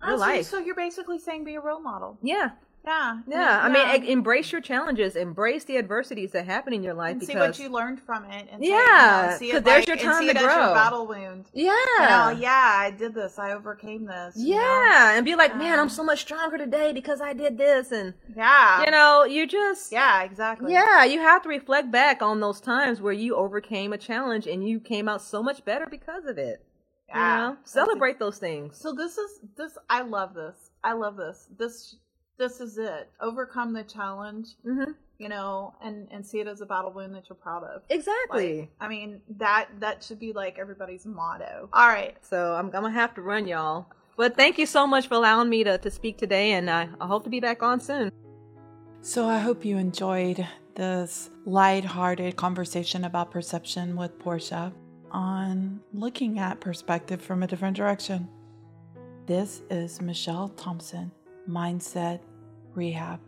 Oh, 0.03 0.11
so- 0.11 0.17
life. 0.17 0.47
So 0.47 0.59
you're 0.59 0.75
basically 0.75 1.19
saying 1.19 1.45
be 1.45 1.55
a 1.57 1.61
role 1.61 1.81
model. 1.81 2.19
yeah, 2.23 2.51
Yeah. 2.85 3.19
yeah. 3.29 3.61
I 3.63 3.69
mean, 3.69 4.03
e- 4.05 4.11
embrace 4.11 4.51
your 4.51 4.61
challenges, 4.61 5.15
embrace 5.15 5.63
the 5.65 5.79
adversities 5.79 6.33
that 6.33 6.47
happen 6.47 6.73
in 6.73 6.83
your 6.83 6.95
life 6.95 7.13
and 7.13 7.23
see 7.23 7.37
what 7.37 7.57
you 7.61 7.69
learned 7.69 8.01
from 8.01 8.25
it. 8.25 8.49
And 8.51 8.65
you 8.65 8.73
Yeah, 8.73 9.29
know, 9.31 9.37
see 9.39 9.51
it 9.51 9.53
'cause 9.53 9.63
there's 9.63 9.87
like- 9.87 9.89
your 9.89 9.97
time 10.13 10.25
to 10.25 10.31
it 10.31 10.37
as 10.37 10.43
your 10.43 10.53
grow. 10.53 10.75
battle 10.75 11.07
wound. 11.07 11.47
yeah, 11.53 11.71
You 12.01 12.09
know, 12.35 12.41
yeah, 12.41 12.75
I 12.79 12.91
did 12.91 13.15
this. 13.15 13.39
I 13.39 13.53
overcame 13.53 14.07
this. 14.07 14.35
you 14.37 14.57
know? 14.57 14.61
yeah, 14.63 15.13
and 15.13 15.25
be 15.25 15.37
like, 15.37 15.57
man, 15.57 15.75
Um, 15.75 15.81
I'm 15.85 15.89
so 15.89 16.03
much 16.03 16.23
stronger 16.23 16.59
today 16.59 16.93
because 16.93 17.21
I 17.21 17.33
did 17.35 17.57
this, 17.57 17.93
and 17.93 18.15
Yeah. 18.35 18.83
you 18.85 18.91
know, 18.91 19.23
you 19.25 19.47
just 19.47 19.93
yeah, 19.93 20.23
exactly. 20.23 20.73
Yeah, 20.73 21.05
you 21.05 21.21
have 21.21 21.43
to 21.43 21.49
reflect 21.49 21.93
back 21.93 22.21
on 22.21 22.41
those 22.41 22.61
times 22.61 23.01
where 23.01 23.13
you 23.13 23.37
overcame 23.37 23.93
a 23.93 23.99
challenge 23.99 24.49
and 24.49 24.67
you 24.69 24.81
came 24.81 25.09
out 25.09 25.23
so 25.23 25.41
much 25.41 25.65
better 25.65 25.87
because 25.87 26.25
of 26.25 26.37
it. 26.37 26.65
Yeah. 27.13 27.49
You 27.49 27.51
know, 27.53 27.57
celebrate 27.65 28.19
those 28.19 28.39
things. 28.39 28.77
So 28.79 28.93
this 28.93 29.19
is 29.19 29.41
this. 29.57 29.77
I 29.91 30.03
love 30.03 30.35
this. 30.35 30.71
I 30.83 30.93
love 30.93 31.17
this. 31.17 31.49
This 31.59 31.97
this 32.39 32.61
is 32.61 32.79
it. 32.79 33.11
Overcome 33.21 33.73
the 33.73 33.85
challenge. 33.85 34.49
hmm 34.65 34.93
You 35.19 35.29
know, 35.29 35.75
and 35.83 36.09
and 36.11 36.27
see 36.27 36.41
it 36.41 36.47
as 36.47 36.61
a 36.61 36.67
battle 36.67 36.93
wound 36.93 37.15
that 37.15 37.29
you're 37.29 37.37
proud 37.37 37.65
of. 37.65 37.83
Exactly. 37.91 38.61
Like, 38.61 38.71
I 38.81 38.89
mean 38.89 39.21
that 39.39 39.69
that 39.81 40.03
should 40.03 40.19
be 40.19 40.33
like 40.33 40.59
everybody's 40.59 41.07
motto. 41.07 41.69
All 41.73 41.89
right. 41.89 42.17
so 42.23 42.55
I'm, 42.55 42.67
I'm 42.67 42.73
gonna 42.73 42.91
have 42.91 43.15
to 43.15 43.23
run, 43.23 43.47
y'all. 43.47 43.87
But 44.17 44.37
thank 44.37 44.59
you 44.59 44.67
so 44.67 44.87
much 44.87 45.09
for 45.09 45.15
allowing 45.15 45.49
me 45.49 45.65
to, 45.65 45.79
to 45.79 45.91
speak 45.91 46.19
today, 46.19 46.53
and 46.53 46.71
I, 46.71 46.89
I 47.01 47.07
hope 47.07 47.25
to 47.25 47.31
be 47.31 47.41
back 47.41 47.63
on 47.63 47.81
soon. 47.81 48.13
So 49.01 49.27
I 49.27 49.39
hope 49.39 49.65
you 49.65 49.79
enjoyed 49.79 50.47
this 50.75 51.31
light-hearted 51.47 52.37
conversation 52.37 53.05
about 53.05 53.31
perception 53.31 53.97
with 53.97 54.19
Portia 54.19 54.73
on 55.13 55.81
looking 55.93 56.39
at 56.39 56.61
perspective 56.61 57.23
from 57.23 57.43
a 57.43 57.47
different 57.47 57.77
direction. 57.77 58.29
This 59.27 59.63
is 59.71 60.01
Michelle 60.01 60.49
Thompson, 60.49 61.13
Mindset 61.49 62.21
Rehab. 62.75 63.21